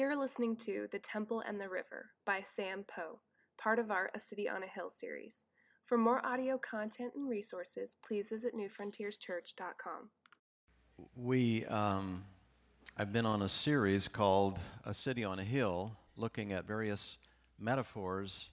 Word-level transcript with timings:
You're 0.00 0.16
listening 0.16 0.56
to 0.56 0.88
The 0.90 0.98
Temple 0.98 1.42
and 1.46 1.60
the 1.60 1.68
River 1.68 2.06
by 2.24 2.40
Sam 2.40 2.86
Poe, 2.88 3.18
part 3.58 3.78
of 3.78 3.90
our 3.90 4.10
A 4.14 4.18
City 4.18 4.48
on 4.48 4.62
a 4.62 4.66
Hill 4.66 4.88
series. 4.88 5.44
For 5.84 5.98
more 5.98 6.24
audio 6.24 6.56
content 6.56 7.12
and 7.14 7.28
resources, 7.28 7.98
please 8.02 8.30
visit 8.30 8.54
newfrontierschurch.com. 8.56 10.08
We, 11.14 11.66
um, 11.66 12.24
I've 12.96 13.12
been 13.12 13.26
on 13.26 13.42
a 13.42 13.48
series 13.50 14.08
called 14.08 14.58
A 14.86 14.94
City 14.94 15.22
on 15.22 15.38
a 15.38 15.44
Hill, 15.44 15.94
looking 16.16 16.54
at 16.54 16.66
various 16.66 17.18
metaphors 17.58 18.48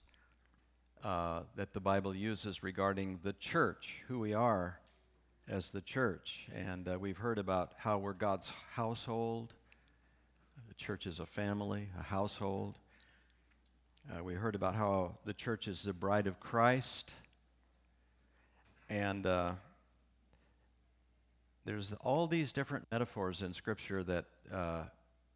uh, 1.02 1.44
that 1.56 1.72
the 1.72 1.80
Bible 1.80 2.14
uses 2.14 2.62
regarding 2.62 3.20
the 3.22 3.32
church, 3.32 4.02
who 4.06 4.18
we 4.18 4.34
are 4.34 4.80
as 5.48 5.70
the 5.70 5.80
church. 5.80 6.50
And 6.54 6.86
uh, 6.86 6.98
we've 6.98 7.16
heard 7.16 7.38
about 7.38 7.72
how 7.78 7.96
we're 7.96 8.12
God's 8.12 8.52
household. 8.74 9.54
Church 10.78 11.08
is 11.08 11.18
a 11.18 11.26
family, 11.26 11.88
a 11.98 12.04
household. 12.04 12.78
Uh, 14.08 14.22
we 14.22 14.34
heard 14.34 14.54
about 14.54 14.76
how 14.76 15.18
the 15.24 15.34
church 15.34 15.66
is 15.66 15.82
the 15.82 15.92
bride 15.92 16.28
of 16.28 16.38
Christ. 16.38 17.12
And 18.88 19.26
uh, 19.26 19.54
there's 21.64 21.92
all 21.94 22.28
these 22.28 22.52
different 22.52 22.86
metaphors 22.92 23.42
in 23.42 23.54
Scripture 23.54 24.04
that 24.04 24.26
uh, 24.54 24.84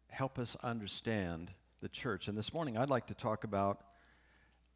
help 0.07 0.39
us 0.39 0.55
understand 0.63 1.51
the 1.81 1.89
church. 1.89 2.29
And 2.29 2.37
this 2.37 2.53
morning, 2.53 2.77
I'd 2.77 2.89
like 2.89 3.07
to 3.07 3.13
talk 3.13 3.43
about 3.43 3.81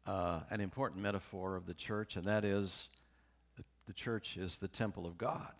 uh, 0.06 0.40
an 0.50 0.60
important 0.60 1.02
metaphor 1.02 1.56
of 1.56 1.64
the 1.64 1.74
church, 1.74 2.16
and 2.16 2.26
that 2.26 2.44
is 2.44 2.90
the 3.86 3.94
church 3.94 4.36
is 4.36 4.58
the 4.58 4.68
temple 4.68 5.06
of 5.06 5.16
God. 5.16 5.52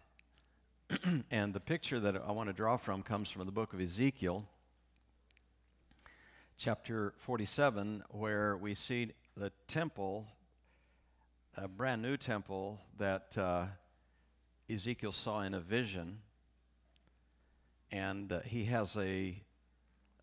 and 1.31 1.55
the 1.55 1.61
picture 1.61 1.98
that 1.98 2.15
I 2.15 2.33
want 2.33 2.51
to 2.51 2.53
draw 2.53 2.77
from 2.77 3.03
comes 3.03 3.31
from 3.31 3.47
the 3.47 3.53
book 3.53 3.73
of 3.73 3.81
Ezekiel, 3.81 4.47
chapter 6.59 7.15
47, 7.17 8.03
where 8.11 8.57
we 8.57 8.75
see 8.75 9.12
the 9.37 9.51
temple, 9.67 10.27
a 11.56 11.69
brand 11.69 12.03
new 12.03 12.17
temple 12.17 12.81
that. 12.98 13.39
Uh, 13.39 13.67
Ezekiel 14.70 15.12
saw 15.12 15.41
in 15.41 15.55
a 15.55 15.61
vision, 15.61 16.19
and 17.91 18.31
uh, 18.31 18.41
he 18.41 18.67
has 18.67 18.98
a, 18.98 19.34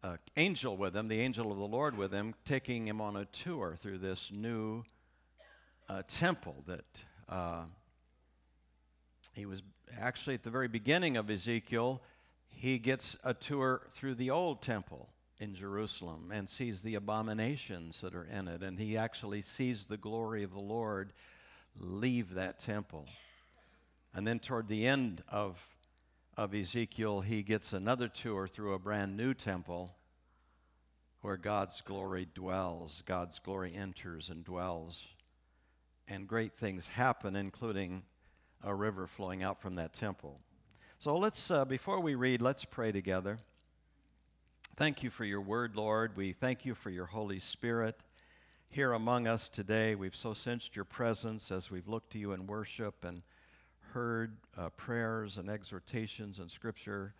a, 0.03 0.19
angel 0.37 0.77
with 0.77 0.95
him, 0.95 1.07
the 1.07 1.19
angel 1.19 1.51
of 1.51 1.57
the 1.57 1.65
Lord 1.65 1.97
with 1.97 2.13
him, 2.13 2.35
taking 2.45 2.87
him 2.87 3.01
on 3.01 3.15
a 3.15 3.25
tour 3.25 3.75
through 3.79 3.97
this 3.97 4.31
new 4.31 4.83
uh, 5.89 6.03
temple 6.07 6.63
that 6.67 7.03
uh, 7.27 7.63
he 9.33 9.47
was 9.47 9.63
actually 9.99 10.35
at 10.35 10.43
the 10.43 10.51
very 10.51 10.67
beginning 10.67 11.17
of 11.17 11.31
Ezekiel. 11.31 12.03
He 12.47 12.77
gets 12.77 13.17
a 13.23 13.33
tour 13.33 13.87
through 13.93 14.13
the 14.13 14.29
old 14.29 14.61
temple 14.61 15.09
in 15.39 15.53
Jerusalem 15.53 16.31
and 16.33 16.49
sees 16.49 16.81
the 16.81 16.95
abominations 16.95 18.01
that 18.01 18.15
are 18.15 18.25
in 18.25 18.47
it, 18.47 18.63
and 18.63 18.79
he 18.79 18.97
actually 18.97 19.41
sees 19.41 19.85
the 19.85 19.97
glory 19.97 20.43
of 20.43 20.53
the 20.53 20.59
Lord 20.59 21.13
leave 21.79 22.35
that 22.35 22.59
temple. 22.59 23.05
And 24.13 24.25
then 24.25 24.39
toward 24.39 24.67
the 24.67 24.87
end 24.87 25.23
of, 25.27 25.61
of 26.37 26.55
Ezekiel, 26.55 27.21
he 27.21 27.43
gets 27.43 27.73
another 27.73 28.07
tour 28.07 28.47
through 28.47 28.73
a 28.73 28.79
brand 28.79 29.17
new 29.17 29.33
temple 29.33 29.93
where 31.21 31.37
God's 31.37 31.81
glory 31.81 32.27
dwells, 32.33 33.03
God's 33.05 33.39
glory 33.39 33.73
enters 33.75 34.29
and 34.29 34.45
dwells. 34.45 35.05
And 36.07 36.27
great 36.27 36.53
things 36.53 36.87
happen, 36.87 37.35
including 37.35 38.03
a 38.63 38.73
river 38.73 39.07
flowing 39.07 39.43
out 39.43 39.61
from 39.61 39.75
that 39.75 39.93
temple. 39.93 40.39
So 40.99 41.17
let's, 41.17 41.51
uh, 41.51 41.65
before 41.65 41.99
we 41.99 42.15
read, 42.15 42.41
let's 42.41 42.63
pray 42.63 42.91
together. 42.91 43.39
Thank 44.77 45.03
you 45.03 45.09
for 45.09 45.23
your 45.23 45.39
word, 45.39 45.77
Lord. 45.77 46.17
We 46.17 46.33
thank 46.33 46.65
you 46.65 46.75
for 46.75 46.89
your 46.89 47.05
Holy 47.05 47.39
Spirit 47.39 48.03
here 48.69 48.91
among 48.91 49.25
us 49.25 49.47
today. 49.47 49.95
We've 49.95 50.13
so 50.13 50.33
sensed 50.33 50.75
your 50.75 50.83
presence 50.83 51.49
as 51.49 51.71
we've 51.71 51.87
looked 51.87 52.11
to 52.11 52.19
you 52.19 52.33
in 52.33 52.45
worship 52.45 53.05
and 53.05 53.23
heard 53.93 54.35
uh, 54.57 54.67
prayers 54.71 55.37
and 55.37 55.49
exhortations 55.49 56.39
and 56.39 56.51
Scripture 56.51 57.13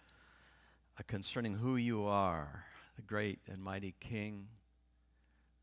uh, 1.00 1.04
concerning 1.08 1.54
who 1.54 1.78
you 1.78 2.04
are, 2.04 2.66
the 2.98 3.02
great 3.04 3.40
and 3.48 3.64
mighty 3.64 3.96
King, 4.02 4.48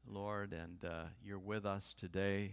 Lord, 0.08 0.54
and 0.54 0.82
uh, 0.86 1.04
you're 1.22 1.38
with 1.38 1.66
us 1.66 1.92
today. 1.92 2.52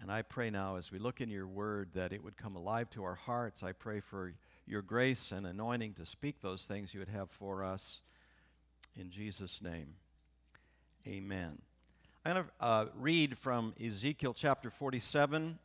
And 0.00 0.10
I 0.10 0.22
pray 0.22 0.50
now 0.50 0.74
as 0.74 0.90
we 0.90 0.98
look 0.98 1.20
in 1.20 1.30
your 1.30 1.46
word 1.46 1.90
that 1.94 2.12
it 2.12 2.24
would 2.24 2.36
come 2.36 2.56
alive 2.56 2.90
to 2.90 3.04
our 3.04 3.14
hearts. 3.14 3.62
I 3.62 3.70
pray 3.70 4.00
for 4.00 4.32
your 4.66 4.82
grace 4.82 5.30
and 5.30 5.46
anointing 5.46 5.94
to 5.94 6.04
speak 6.04 6.40
those 6.40 6.64
things 6.64 6.92
you 6.92 6.98
would 6.98 7.08
have 7.08 7.30
for 7.30 7.62
us. 7.62 8.00
In 8.98 9.10
Jesus' 9.10 9.62
name, 9.62 9.94
amen. 11.06 11.56
I'm 12.24 12.32
going 12.32 12.44
to 12.44 12.50
uh, 12.60 12.86
read 12.96 13.38
from 13.38 13.72
Ezekiel 13.80 14.34
chapter 14.34 14.70
47 14.70 15.56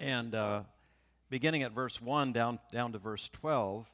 and 0.00 0.34
uh, 0.34 0.62
beginning 1.28 1.64
at 1.64 1.72
verse 1.72 2.00
1 2.00 2.32
down, 2.32 2.58
down 2.72 2.92
to 2.92 2.98
verse 2.98 3.28
12. 3.34 3.86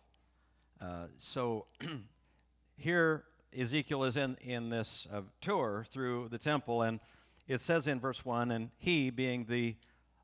Uh, 0.81 1.07
so 1.19 1.67
here 2.77 3.25
Ezekiel 3.59 4.05
is 4.05 4.17
in, 4.17 4.37
in 4.43 4.71
this 4.71 5.09
uh, 5.13 5.23
tour 5.41 5.85
through 5.91 6.29
the 6.29 6.39
temple, 6.39 6.83
and 6.83 7.01
it 7.49 7.61
says 7.61 7.89
in 7.89 7.99
verse 7.99 8.25
1 8.25 8.53
And 8.53 8.71
he, 8.79 9.11
being 9.11 9.47
the 9.47 9.75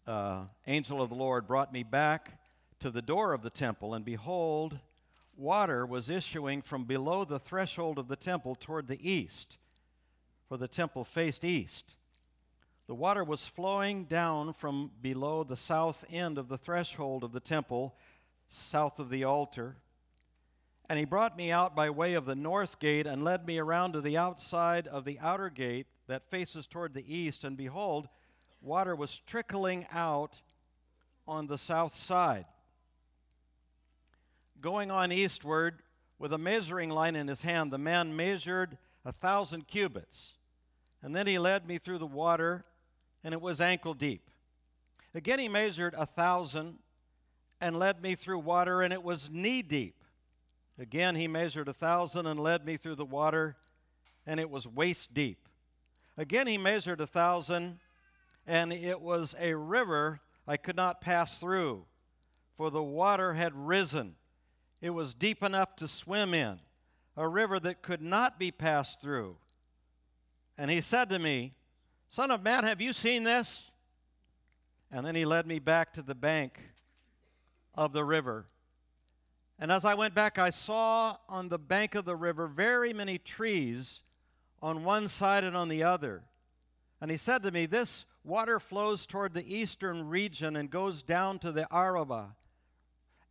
uh, 0.06 0.44
angel 0.68 1.02
of 1.02 1.08
the 1.08 1.16
Lord, 1.16 1.48
brought 1.48 1.72
me 1.72 1.82
back 1.82 2.38
to 2.78 2.92
the 2.92 3.02
door 3.02 3.32
of 3.32 3.42
the 3.42 3.50
temple, 3.50 3.94
and 3.94 4.04
behold, 4.04 4.78
water 5.40 5.86
was 5.86 6.10
issuing 6.10 6.60
from 6.60 6.84
below 6.84 7.24
the 7.24 7.38
threshold 7.38 7.98
of 7.98 8.08
the 8.08 8.16
temple 8.16 8.54
toward 8.54 8.86
the 8.86 9.10
east, 9.10 9.56
for 10.46 10.56
the 10.58 10.68
temple 10.68 11.02
faced 11.02 11.44
east. 11.44 11.96
The 12.86 12.94
water 12.94 13.24
was 13.24 13.46
flowing 13.46 14.04
down 14.04 14.52
from 14.52 14.90
below 15.00 15.42
the 15.42 15.56
south 15.56 16.04
end 16.10 16.38
of 16.38 16.48
the 16.48 16.58
threshold 16.58 17.24
of 17.24 17.32
the 17.32 17.40
temple, 17.40 17.96
south 18.48 18.98
of 18.98 19.10
the 19.10 19.24
altar. 19.24 19.76
And 20.88 20.98
he 20.98 21.04
brought 21.04 21.36
me 21.36 21.52
out 21.52 21.74
by 21.74 21.88
way 21.88 22.14
of 22.14 22.26
the 22.26 22.34
north 22.34 22.78
gate 22.78 23.06
and 23.06 23.24
led 23.24 23.46
me 23.46 23.58
around 23.58 23.92
to 23.92 24.00
the 24.00 24.18
outside 24.18 24.88
of 24.88 25.04
the 25.04 25.18
outer 25.20 25.48
gate 25.48 25.86
that 26.08 26.28
faces 26.28 26.66
toward 26.66 26.92
the 26.92 27.16
east. 27.16 27.44
And 27.44 27.56
behold, 27.56 28.08
water 28.60 28.96
was 28.96 29.20
trickling 29.24 29.86
out 29.92 30.42
on 31.28 31.46
the 31.46 31.58
south 31.58 31.94
side. 31.94 32.44
Going 34.60 34.90
on 34.90 35.10
eastward 35.10 35.82
with 36.18 36.32
a 36.32 36.38
measuring 36.38 36.90
line 36.90 37.16
in 37.16 37.28
his 37.28 37.42
hand, 37.42 37.72
the 37.72 37.78
man 37.78 38.14
measured 38.14 38.76
a 39.04 39.12
thousand 39.12 39.66
cubits. 39.66 40.34
And 41.02 41.16
then 41.16 41.26
he 41.26 41.38
led 41.38 41.66
me 41.66 41.78
through 41.78 41.98
the 41.98 42.06
water 42.06 42.64
and 43.24 43.34
it 43.34 43.40
was 43.40 43.60
ankle 43.60 43.94
deep. 43.94 44.30
Again, 45.14 45.38
he 45.38 45.48
measured 45.48 45.94
a 45.96 46.06
thousand 46.06 46.78
and 47.60 47.78
led 47.78 48.02
me 48.02 48.14
through 48.14 48.38
water, 48.38 48.80
and 48.80 48.92
it 48.92 49.02
was 49.02 49.28
knee 49.30 49.60
deep. 49.60 50.04
Again, 50.78 51.14
he 51.14 51.28
measured 51.28 51.68
a 51.68 51.74
thousand 51.74 52.26
and 52.26 52.40
led 52.40 52.64
me 52.64 52.76
through 52.76 52.94
the 52.94 53.04
water, 53.04 53.56
and 54.26 54.40
it 54.40 54.48
was 54.48 54.66
waist 54.66 55.12
deep. 55.12 55.48
Again, 56.16 56.46
he 56.46 56.56
measured 56.56 57.00
a 57.00 57.06
thousand, 57.06 57.80
and 58.46 58.72
it 58.72 59.00
was 59.00 59.34
a 59.38 59.54
river 59.54 60.20
I 60.46 60.56
could 60.56 60.76
not 60.76 61.00
pass 61.00 61.38
through, 61.38 61.84
for 62.56 62.70
the 62.70 62.82
water 62.82 63.34
had 63.34 63.54
risen. 63.54 64.16
It 64.80 64.90
was 64.90 65.14
deep 65.14 65.42
enough 65.42 65.76
to 65.76 65.88
swim 65.88 66.32
in, 66.32 66.58
a 67.16 67.28
river 67.28 67.60
that 67.60 67.82
could 67.82 68.00
not 68.00 68.38
be 68.38 68.50
passed 68.50 69.00
through. 69.00 69.36
And 70.56 70.70
he 70.70 70.80
said 70.80 71.10
to 71.10 71.18
me, 71.18 71.54
Son 72.08 72.30
of 72.30 72.42
man, 72.42 72.64
have 72.64 72.80
you 72.80 72.92
seen 72.92 73.24
this? 73.24 73.70
And 74.90 75.06
then 75.06 75.14
he 75.14 75.24
led 75.24 75.46
me 75.46 75.58
back 75.58 75.92
to 75.94 76.02
the 76.02 76.14
bank 76.14 76.60
of 77.74 77.92
the 77.92 78.04
river. 78.04 78.46
And 79.58 79.70
as 79.70 79.84
I 79.84 79.94
went 79.94 80.14
back, 80.14 80.38
I 80.38 80.50
saw 80.50 81.16
on 81.28 81.48
the 81.48 81.58
bank 81.58 81.94
of 81.94 82.04
the 82.04 82.16
river 82.16 82.48
very 82.48 82.92
many 82.92 83.18
trees 83.18 84.02
on 84.62 84.84
one 84.84 85.06
side 85.06 85.44
and 85.44 85.56
on 85.56 85.68
the 85.68 85.82
other. 85.82 86.22
And 87.00 87.10
he 87.10 87.16
said 87.16 87.42
to 87.42 87.50
me, 87.50 87.66
This 87.66 88.06
water 88.24 88.58
flows 88.58 89.06
toward 89.06 89.34
the 89.34 89.54
eastern 89.54 90.08
region 90.08 90.56
and 90.56 90.70
goes 90.70 91.02
down 91.02 91.38
to 91.40 91.52
the 91.52 91.66
Arabah 91.72 92.34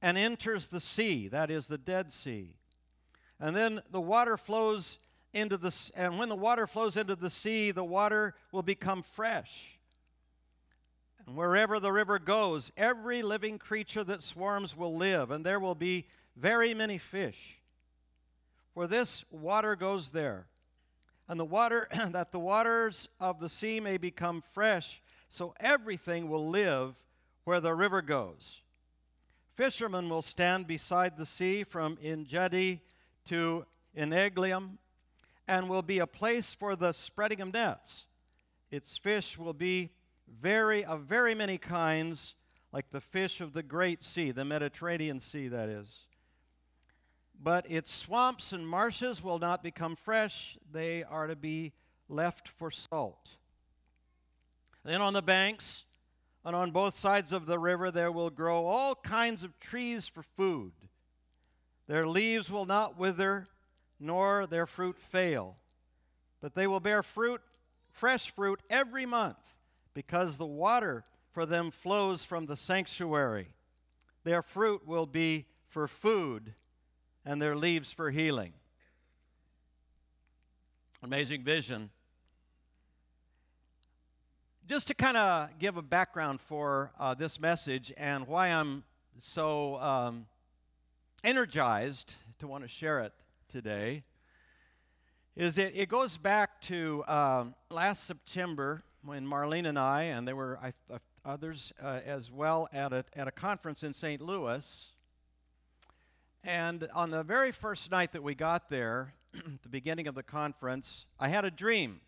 and 0.01 0.17
enters 0.17 0.67
the 0.67 0.79
sea, 0.79 1.27
that 1.27 1.51
is 1.51 1.67
the 1.67 1.77
Dead 1.77 2.11
Sea. 2.11 2.55
And 3.39 3.55
then 3.55 3.81
the 3.91 4.01
water 4.01 4.37
flows 4.37 4.99
into 5.33 5.57
the 5.57 5.73
and 5.95 6.17
when 6.17 6.29
the 6.29 6.35
water 6.35 6.65
flows 6.67 6.97
into 6.97 7.15
the 7.15 7.29
sea, 7.29 7.71
the 7.71 7.83
water 7.83 8.33
will 8.51 8.63
become 8.63 9.03
fresh. 9.03 9.79
And 11.25 11.35
wherever 11.35 11.79
the 11.79 11.91
river 11.91 12.17
goes, 12.17 12.71
every 12.75 13.21
living 13.21 13.59
creature 13.59 14.03
that 14.05 14.23
swarms 14.23 14.75
will 14.75 14.95
live, 14.95 15.31
and 15.31 15.45
there 15.45 15.59
will 15.59 15.75
be 15.75 16.07
very 16.35 16.73
many 16.73 16.97
fish. 16.97 17.59
For 18.73 18.87
this 18.87 19.23
water 19.29 19.75
goes 19.75 20.09
there. 20.09 20.47
And 21.27 21.39
the 21.39 21.45
water 21.45 21.87
that 22.11 22.31
the 22.31 22.39
waters 22.39 23.07
of 23.19 23.39
the 23.39 23.49
sea 23.49 23.79
may 23.79 23.97
become 23.97 24.41
fresh, 24.41 25.01
so 25.29 25.53
everything 25.59 26.27
will 26.27 26.49
live 26.49 26.95
where 27.43 27.61
the 27.61 27.75
river 27.75 28.01
goes. 28.01 28.61
Fishermen 29.59 30.07
will 30.07 30.21
stand 30.21 30.67
beside 30.67 31.17
the 31.17 31.25
sea 31.25 31.65
from 31.65 31.97
Engedi 32.01 32.81
to 33.25 33.65
Eneglaim, 33.93 34.77
and 35.49 35.67
will 35.67 35.81
be 35.81 35.99
a 35.99 36.07
place 36.07 36.53
for 36.53 36.77
the 36.77 36.93
spreading 36.93 37.41
of 37.41 37.51
nets. 37.51 38.05
Its 38.71 38.97
fish 38.97 39.37
will 39.37 39.51
be 39.51 39.89
very 40.39 40.85
of 40.85 41.01
very 41.01 41.35
many 41.35 41.57
kinds, 41.57 42.35
like 42.71 42.89
the 42.91 43.01
fish 43.01 43.41
of 43.41 43.51
the 43.51 43.61
great 43.61 44.01
sea, 44.01 44.31
the 44.31 44.45
Mediterranean 44.45 45.19
Sea, 45.19 45.49
that 45.49 45.67
is. 45.67 46.05
But 47.37 47.69
its 47.69 47.93
swamps 47.93 48.53
and 48.53 48.65
marshes 48.65 49.21
will 49.21 49.39
not 49.39 49.61
become 49.61 49.97
fresh, 49.97 50.57
they 50.71 51.03
are 51.03 51.27
to 51.27 51.35
be 51.35 51.73
left 52.07 52.47
for 52.47 52.71
salt. 52.71 53.35
Then 54.85 55.01
on 55.01 55.11
the 55.11 55.21
banks 55.21 55.83
and 56.49 56.55
on 56.55 56.71
both 56.71 56.97
sides 56.97 57.31
of 57.31 57.45
the 57.45 57.59
river 57.59 57.91
there 57.91 58.11
will 58.11 58.31
grow 58.31 58.65
all 58.65 58.95
kinds 58.95 59.43
of 59.43 59.59
trees 59.59 60.07
for 60.07 60.23
food. 60.23 60.71
Their 61.85 62.07
leaves 62.07 62.49
will 62.49 62.65
not 62.65 62.97
wither, 62.97 63.47
nor 63.99 64.47
their 64.47 64.65
fruit 64.65 64.97
fail, 64.97 65.57
but 66.41 66.55
they 66.55 66.65
will 66.65 66.79
bear 66.79 67.03
fruit, 67.03 67.39
fresh 67.91 68.33
fruit, 68.33 68.61
every 68.67 69.05
month, 69.05 69.59
because 69.93 70.39
the 70.39 70.45
water 70.47 71.03
for 71.31 71.45
them 71.45 71.69
flows 71.69 72.23
from 72.23 72.47
the 72.47 72.57
sanctuary. 72.57 73.49
Their 74.23 74.41
fruit 74.41 74.87
will 74.87 75.05
be 75.05 75.45
for 75.67 75.87
food, 75.87 76.55
and 77.23 77.39
their 77.39 77.55
leaves 77.55 77.91
for 77.91 78.09
healing. 78.09 78.53
Amazing 81.03 81.43
vision 81.43 81.91
just 84.69 84.85
to 84.85 84.93
kind 84.93 85.17
of 85.17 85.49
give 85.57 85.77
a 85.77 85.81
background 85.81 86.39
for 86.39 86.91
uh, 86.99 87.15
this 87.15 87.39
message 87.39 87.91
and 87.97 88.27
why 88.27 88.49
I'm 88.49 88.83
so 89.17 89.77
um, 89.77 90.27
energized 91.23 92.13
to 92.37 92.45
want 92.45 92.63
to 92.63 92.67
share 92.67 92.99
it 92.99 93.11
today, 93.47 94.03
is 95.35 95.57
it, 95.57 95.75
it 95.75 95.89
goes 95.89 96.17
back 96.17 96.61
to 96.61 97.03
uh, 97.07 97.45
last 97.71 98.03
September 98.03 98.83
when 99.03 99.25
Marlene 99.25 99.67
and 99.67 99.79
I, 99.79 100.03
and 100.03 100.27
there 100.27 100.35
were 100.35 100.59
I, 100.61 100.73
uh, 100.93 100.99
others 101.25 101.73
uh, 101.81 102.01
as 102.05 102.31
well, 102.31 102.69
at 102.71 102.93
a, 102.93 103.03
at 103.15 103.27
a 103.27 103.31
conference 103.31 103.81
in 103.81 103.95
St. 103.95 104.21
Louis. 104.21 104.91
And 106.43 106.87
on 106.93 107.09
the 107.09 107.23
very 107.23 107.51
first 107.51 107.89
night 107.89 108.11
that 108.11 108.21
we 108.21 108.35
got 108.35 108.69
there, 108.69 109.15
the 109.33 109.69
beginning 109.69 110.07
of 110.07 110.13
the 110.13 110.21
conference, 110.21 111.07
I 111.19 111.29
had 111.29 111.43
a 111.43 111.49
dream. 111.49 112.01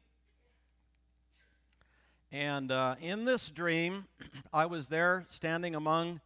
And 2.34 2.72
uh, 2.72 2.96
in 3.02 3.26
this 3.26 3.50
dream, 3.50 4.06
I 4.54 4.66
was 4.66 4.88
there 4.88 5.26
standing 5.28 5.76
among 5.76 6.22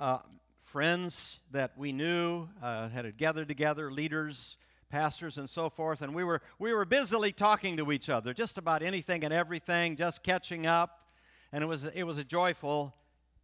uh, 0.00 0.18
friends 0.64 1.38
that 1.52 1.78
we 1.78 1.92
knew, 1.92 2.48
uh, 2.60 2.88
had 2.88 3.16
gathered 3.16 3.46
together, 3.46 3.92
leaders, 3.92 4.56
pastors, 4.90 5.38
and 5.38 5.48
so 5.48 5.70
forth. 5.70 6.02
And 6.02 6.12
we 6.12 6.24
were, 6.24 6.42
we 6.58 6.72
were 6.72 6.84
busily 6.84 7.30
talking 7.30 7.76
to 7.76 7.92
each 7.92 8.08
other, 8.08 8.34
just 8.34 8.58
about 8.58 8.82
anything 8.82 9.22
and 9.22 9.32
everything, 9.32 9.94
just 9.94 10.24
catching 10.24 10.66
up. 10.66 11.04
And 11.52 11.62
it 11.62 11.68
was, 11.68 11.84
it 11.84 12.02
was 12.02 12.18
a 12.18 12.24
joyful 12.24 12.96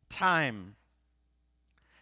time. 0.09 0.75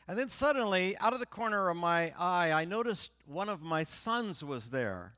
And 0.09 0.19
then 0.19 0.31
suddenly, 0.31 0.97
out 0.99 1.12
of 1.12 1.21
the 1.21 1.27
corner 1.27 1.69
of 1.69 1.77
my 1.77 2.15
eye, 2.19 2.50
I 2.50 2.65
noticed 2.65 3.12
one 3.27 3.50
of 3.50 3.61
my 3.61 3.85
sons 3.85 4.43
was 4.43 4.71
there 4.71 5.17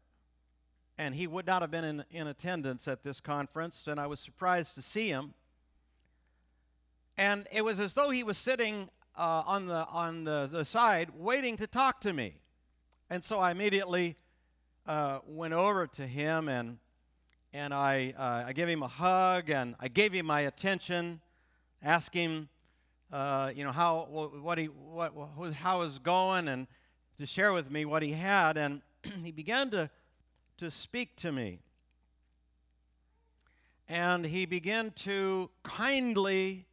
and 0.99 1.15
he 1.15 1.27
would 1.27 1.47
not 1.47 1.63
have 1.63 1.71
been 1.71 1.85
in, 1.85 2.05
in 2.11 2.27
attendance 2.27 2.87
at 2.87 3.03
this 3.03 3.21
conference, 3.21 3.87
and 3.87 3.99
I 3.99 4.07
was 4.07 4.21
surprised 4.21 4.75
to 4.77 4.83
see 4.83 5.09
him. 5.09 5.35
And 7.17 7.47
it 7.53 7.65
was 7.65 7.81
as 7.81 7.95
though 7.95 8.11
he 8.11 8.23
was 8.23 8.39
sitting 8.39 8.89
uh, 9.17 9.43
on, 9.47 9.67
the, 9.67 9.87
on 9.87 10.25
the, 10.25 10.49
the 10.51 10.65
side 10.65 11.11
waiting 11.17 11.57
to 11.59 11.67
talk 11.67 12.01
to 12.01 12.13
me. 12.13 12.35
And 13.11 13.23
so 13.23 13.39
I 13.39 13.53
immediately 13.53 14.17
uh, 14.87 15.21
went 15.27 15.55
over 15.55 15.87
to 15.87 16.07
him 16.07 16.49
and, 16.49 16.79
and 17.53 17.73
I, 17.73 18.15
uh, 18.19 18.45
I 18.49 18.53
gave 18.53 18.69
him 18.69 18.83
a 18.83 18.89
hug 18.89 19.51
and 19.51 19.77
I 19.79 19.89
gave 19.89 20.13
him 20.13 20.27
my 20.27 20.41
attention, 20.41 21.21
asked 21.83 22.15
him, 22.15 22.49
uh, 23.13 23.53
you 23.55 23.63
know, 23.63 23.71
how, 23.71 24.09
what 24.43 24.59
he, 24.59 24.67
what, 24.67 25.13
how 25.55 25.79
was 25.79 26.01
going 26.01 26.49
and 26.49 26.67
to 27.19 27.27
share 27.27 27.53
with 27.53 27.71
me 27.71 27.85
what 27.85 28.03
he 28.03 28.11
had. 28.11 28.57
And 28.57 28.83
he 29.23 29.31
began 29.31 29.71
to 29.71 29.89
to 30.59 30.71
speak 30.71 31.17
to 31.17 31.33
me. 31.33 31.61
And 33.89 34.25
he 34.25 34.47
began 34.47 34.93
to 34.97 35.51
kindly 35.63 36.67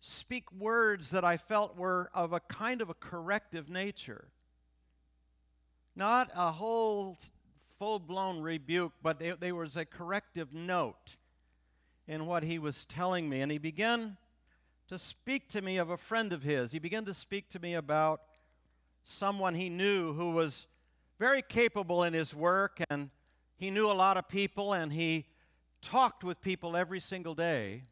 speak 0.00 0.50
words 0.52 1.10
that 1.10 1.24
I 1.24 1.36
felt 1.36 1.76
were 1.76 2.10
of 2.14 2.32
a 2.32 2.40
kind 2.40 2.82
of 2.82 2.90
a 2.90 2.94
corrective 2.94 3.68
nature. 3.68 4.28
Not 5.96 6.30
a 6.34 6.52
whole 6.52 7.16
full 7.78 7.98
blown 7.98 8.40
rebuke, 8.40 8.92
but 9.02 9.22
there 9.40 9.54
was 9.54 9.76
a 9.76 9.84
corrective 9.84 10.52
note 10.52 11.16
in 12.06 12.26
what 12.26 12.42
he 12.42 12.58
was 12.58 12.84
telling 12.84 13.28
me. 13.28 13.40
And 13.40 13.50
he 13.50 13.58
began 13.58 14.16
to 14.88 14.98
speak 14.98 15.48
to 15.50 15.62
me 15.62 15.76
of 15.76 15.90
a 15.90 15.96
friend 15.96 16.32
of 16.32 16.42
his. 16.42 16.72
He 16.72 16.78
began 16.78 17.04
to 17.04 17.14
speak 17.14 17.48
to 17.50 17.58
me 17.58 17.74
about 17.74 18.22
someone 19.02 19.54
he 19.54 19.68
knew 19.68 20.12
who 20.12 20.32
was 20.32 20.66
very 21.18 21.42
capable 21.42 22.04
in 22.04 22.12
his 22.12 22.34
work, 22.34 22.80
and 22.90 23.10
he 23.56 23.70
knew 23.70 23.90
a 23.90 23.92
lot 23.92 24.16
of 24.16 24.28
people, 24.28 24.72
and 24.72 24.92
he 24.92 25.26
talked 25.82 26.22
with 26.22 26.40
people 26.40 26.76
every 26.76 27.00
single 27.00 27.34
day. 27.34 27.82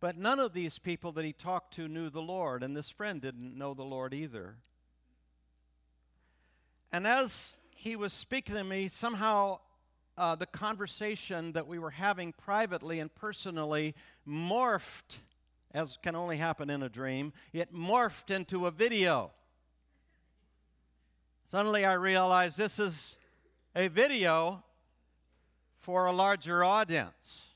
But 0.00 0.16
none 0.16 0.40
of 0.40 0.52
these 0.52 0.78
people 0.78 1.12
that 1.12 1.24
he 1.24 1.32
talked 1.32 1.74
to 1.74 1.88
knew 1.88 2.10
the 2.10 2.20
Lord, 2.20 2.62
and 2.62 2.76
this 2.76 2.90
friend 2.90 3.20
didn't 3.22 3.56
know 3.56 3.74
the 3.74 3.84
Lord 3.84 4.12
either. 4.12 4.56
And 6.92 7.06
as 7.06 7.56
he 7.70 7.96
was 7.96 8.12
speaking 8.12 8.54
to 8.56 8.64
me, 8.64 8.88
somehow 8.88 9.60
uh, 10.16 10.34
the 10.34 10.46
conversation 10.46 11.52
that 11.52 11.66
we 11.66 11.78
were 11.78 11.90
having 11.90 12.32
privately 12.32 13.00
and 13.00 13.12
personally 13.14 13.94
morphed, 14.28 15.18
as 15.72 15.96
can 16.02 16.14
only 16.14 16.36
happen 16.36 16.70
in 16.70 16.82
a 16.82 16.88
dream, 16.88 17.32
it 17.52 17.74
morphed 17.74 18.30
into 18.34 18.66
a 18.66 18.70
video. 18.70 19.32
Suddenly 21.46 21.84
I 21.84 21.92
realized 21.92 22.56
this 22.56 22.78
is 22.78 23.16
a 23.76 23.88
video 23.88 24.64
for 25.76 26.06
a 26.06 26.12
larger 26.12 26.64
audience. 26.64 27.48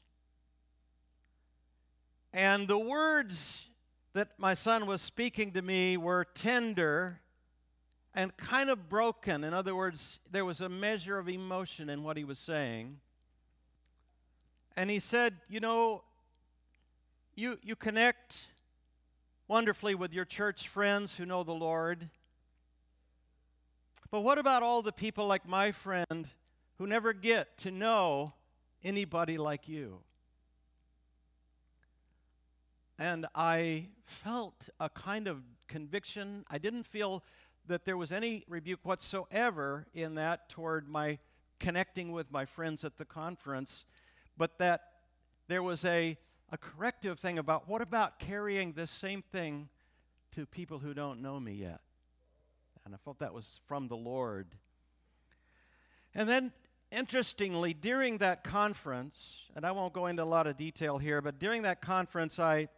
And 2.33 2.69
the 2.69 2.79
words 2.79 3.67
that 4.13 4.29
my 4.37 4.53
son 4.53 4.87
was 4.87 5.01
speaking 5.01 5.53
to 5.53 5.63
me 5.63 5.97
were 5.97 6.27
tender 6.35 7.21
and 8.15 8.37
kind 8.37 8.69
of 8.69 8.91
broken. 8.91 9.43
In 9.43 9.55
other 9.55 9.75
words, 9.75 10.21
there 10.31 10.45
was 10.45 10.61
a 10.61 10.69
measure 10.69 11.19
of 11.19 11.29
emotion 11.29 11.89
in 11.89 12.03
what 12.03 12.19
he 12.19 12.25
was 12.25 12.39
saying. 12.39 12.99
And 14.77 14.91
he 14.91 15.01
said, 15.01 15.35
You 15.49 15.61
know, 15.61 16.05
you, 17.35 17.57
you 17.63 17.75
connect 17.75 18.47
wonderfully 19.49 19.95
with 19.95 20.13
your 20.13 20.27
church 20.27 20.69
friends 20.69 21.17
who 21.17 21.25
know 21.25 21.43
the 21.43 21.53
Lord. 21.55 22.11
But 24.11 24.23
what 24.23 24.39
about 24.39 24.63
all 24.63 24.81
the 24.81 24.93
people 24.93 25.27
like 25.27 25.47
my 25.47 25.71
friend 25.71 26.29
who 26.79 26.87
never 26.87 27.13
get 27.13 27.59
to 27.59 27.71
know 27.71 28.33
anybody 28.83 29.37
like 29.37 29.69
you? 29.69 30.01
And 32.99 33.27
I 33.35 33.89
felt 34.03 34.71
a 34.81 34.89
kind 34.89 35.29
of 35.29 35.43
conviction. 35.69 36.45
I 36.51 36.57
didn't 36.57 36.85
feel 36.85 37.23
that 37.67 37.85
there 37.85 37.99
was 37.99 38.11
any 38.11 38.45
rebuke 38.49 38.81
whatsoever 38.83 39.87
in 39.93 40.15
that 40.15 40.49
toward 40.49 40.89
my 40.89 41.19
connecting 41.61 42.13
with 42.13 42.33
my 42.33 42.47
friends 42.47 42.85
at 42.85 42.97
the 42.97 43.05
conference, 43.05 43.85
but 44.39 44.59
that 44.59 44.81
there 45.49 45.63
was 45.63 45.85
a, 45.85 46.17
a 46.51 46.57
corrective 46.57 47.19
thing 47.19 47.39
about 47.39 47.69
what 47.69 47.83
about 47.83 48.19
carrying 48.19 48.73
this 48.73 48.91
same 48.91 49.21
thing 49.21 49.69
to 50.33 50.47
people 50.47 50.79
who 50.79 50.95
don't 50.95 51.21
know 51.21 51.39
me 51.39 51.53
yet? 51.53 51.81
And 52.89 52.95
I 52.95 52.99
felt 53.05 53.19
that 53.19 53.35
was 53.35 53.61
from 53.67 53.89
the 53.89 53.99
Lord. 53.99 54.47
And 56.15 56.27
then, 56.27 56.53
interestingly, 56.91 57.75
during 57.75 58.17
that 58.17 58.43
conference, 58.43 59.45
and 59.55 59.67
I 59.67 59.73
won't 59.73 59.93
go 59.93 60.07
into 60.07 60.23
a 60.23 60.25
lot 60.25 60.47
of 60.47 60.57
detail 60.57 60.97
here, 60.97 61.21
but 61.21 61.39
during 61.39 61.61
that 61.63 61.83
conference, 61.83 62.39
I, 62.39 62.69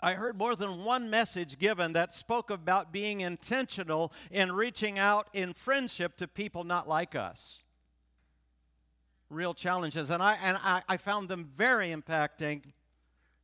I 0.00 0.12
heard 0.12 0.38
more 0.38 0.54
than 0.54 0.84
one 0.84 1.10
message 1.10 1.58
given 1.58 1.92
that 1.94 2.14
spoke 2.14 2.50
about 2.50 2.92
being 2.92 3.20
intentional 3.20 4.12
in 4.30 4.52
reaching 4.52 4.96
out 4.96 5.26
in 5.32 5.54
friendship 5.54 6.16
to 6.18 6.28
people 6.28 6.62
not 6.62 6.86
like 6.86 7.16
us. 7.16 7.64
Real 9.28 9.54
challenges. 9.54 10.10
And 10.10 10.22
I, 10.22 10.38
and 10.40 10.56
I, 10.62 10.82
I 10.88 10.98
found 10.98 11.28
them 11.28 11.50
very 11.56 11.88
impacting 11.88 12.62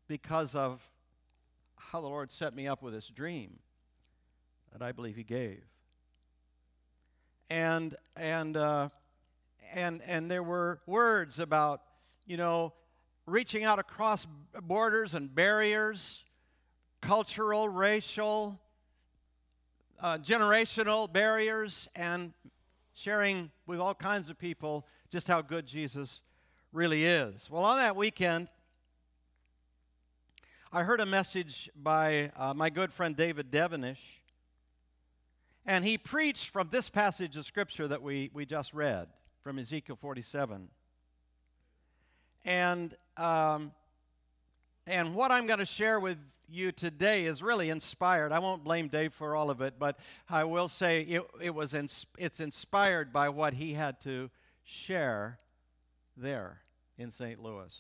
because 0.07 0.55
of 0.55 0.81
how 1.75 2.01
the 2.01 2.07
Lord 2.07 2.31
set 2.31 2.55
me 2.55 2.69
up 2.69 2.85
with 2.85 2.95
this 2.95 3.09
dream 3.09 3.59
that 4.79 4.85
I 4.85 4.93
believe 4.93 5.17
he 5.17 5.23
gave. 5.23 5.65
And 7.49 7.95
and 8.15 8.57
uh, 8.59 8.91
and 9.73 10.03
and 10.07 10.31
there 10.31 10.43
were 10.43 10.81
words 10.87 11.39
about 11.39 11.81
you 12.27 12.37
know 12.37 12.75
reaching 13.27 13.65
out 13.65 13.79
across 13.79 14.27
borders 14.63 15.15
and 15.15 15.35
barriers, 15.35 16.25
cultural, 17.01 17.71
racial, 17.71 18.61
uh, 20.01 20.19
generational 20.19 21.11
barriers 21.11 21.89
and 21.97 22.35
sharing 22.93 23.51
with 23.67 23.79
all 23.79 23.95
kinds 23.95 24.29
of 24.29 24.39
people 24.39 24.87
just 25.11 25.27
how 25.27 25.41
good 25.41 25.65
Jesus 25.65 26.21
really 26.73 27.07
is. 27.07 27.49
Well, 27.51 27.65
on 27.65 27.79
that 27.79 27.97
weekend, 27.97 28.49
I 30.71 30.83
heard 30.83 31.01
a 31.01 31.07
message 31.07 31.71
by 31.75 32.31
uh, 32.37 32.53
my 32.53 32.69
good 32.69 32.93
friend 32.93 33.17
David 33.17 33.51
Devenish, 33.51 34.21
and 35.67 35.85
he 35.85 35.99
preached 35.99 36.51
from 36.51 36.69
this 36.71 36.89
passage 36.89 37.37
of 37.37 37.45
Scripture 37.45 37.89
that 37.89 38.01
we, 38.01 38.31
we 38.33 38.47
just 38.47 38.73
read 38.73 39.09
from 39.43 39.59
Ezekiel 39.59 39.97
47. 39.97 40.69
And, 42.45 42.95
um, 43.17 43.73
and 44.87 45.17
what 45.17 45.33
I'm 45.33 45.49
going 45.49 45.59
to 45.59 45.67
share 45.67 45.99
with 45.99 46.19
you 46.49 46.71
today 46.71 47.25
is 47.25 47.43
really 47.43 47.71
inspired. 47.71 48.31
I 48.31 48.39
won't 48.39 48.63
blame 48.63 48.87
Dave 48.87 49.13
for 49.13 49.35
all 49.35 49.51
of 49.51 49.61
it, 49.61 49.75
but 49.79 49.99
I 50.31 50.45
will 50.45 50.69
say 50.69 51.03
it, 51.03 51.23
it 51.43 51.55
was 51.55 51.75
ins- 51.75 52.07
it's 52.17 52.39
inspired 52.39 53.13
by 53.13 53.29
what 53.29 53.55
he 53.55 53.73
had 53.73 54.01
to 54.03 54.31
share 54.63 55.41
there 56.17 56.61
in 56.97 57.11
St. 57.11 57.43
Louis. 57.43 57.77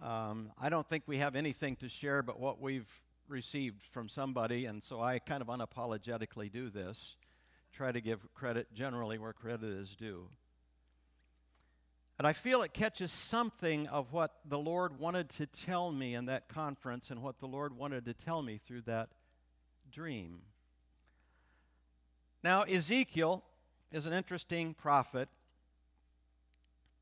Um, 0.00 0.52
I 0.60 0.68
don't 0.68 0.88
think 0.88 1.04
we 1.06 1.18
have 1.18 1.34
anything 1.34 1.74
to 1.76 1.88
share 1.88 2.22
but 2.22 2.38
what 2.38 2.60
we've 2.60 2.88
received 3.28 3.82
from 3.82 4.08
somebody, 4.08 4.66
and 4.66 4.82
so 4.82 5.00
I 5.00 5.18
kind 5.18 5.42
of 5.42 5.48
unapologetically 5.48 6.50
do 6.50 6.70
this. 6.70 7.16
Try 7.72 7.92
to 7.92 8.00
give 8.00 8.20
credit 8.34 8.72
generally 8.74 9.18
where 9.18 9.32
credit 9.32 9.70
is 9.70 9.96
due. 9.96 10.28
And 12.18 12.26
I 12.28 12.32
feel 12.32 12.62
it 12.62 12.72
catches 12.72 13.10
something 13.10 13.88
of 13.88 14.12
what 14.12 14.36
the 14.44 14.58
Lord 14.58 15.00
wanted 15.00 15.28
to 15.30 15.46
tell 15.46 15.90
me 15.90 16.14
in 16.14 16.26
that 16.26 16.48
conference 16.48 17.10
and 17.10 17.22
what 17.22 17.40
the 17.40 17.46
Lord 17.46 17.76
wanted 17.76 18.04
to 18.04 18.14
tell 18.14 18.42
me 18.42 18.56
through 18.56 18.82
that 18.82 19.08
dream. 19.90 20.42
Now, 22.44 22.62
Ezekiel 22.62 23.42
is 23.90 24.06
an 24.06 24.12
interesting 24.12 24.74
prophet 24.74 25.28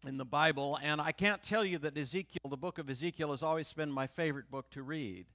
in 0.06 0.16
the 0.16 0.24
Bible, 0.24 0.78
and 0.82 1.00
I 1.00 1.12
can't 1.12 1.42
tell 1.42 1.64
you 1.64 1.78
that 1.78 1.96
Ezekiel, 1.96 2.48
the 2.48 2.56
book 2.56 2.78
of 2.78 2.88
Ezekiel, 2.88 3.30
has 3.32 3.42
always 3.42 3.72
been 3.72 3.90
my 3.90 4.06
favorite 4.06 4.50
book 4.50 4.70
to 4.70 4.82
read. 4.82 5.26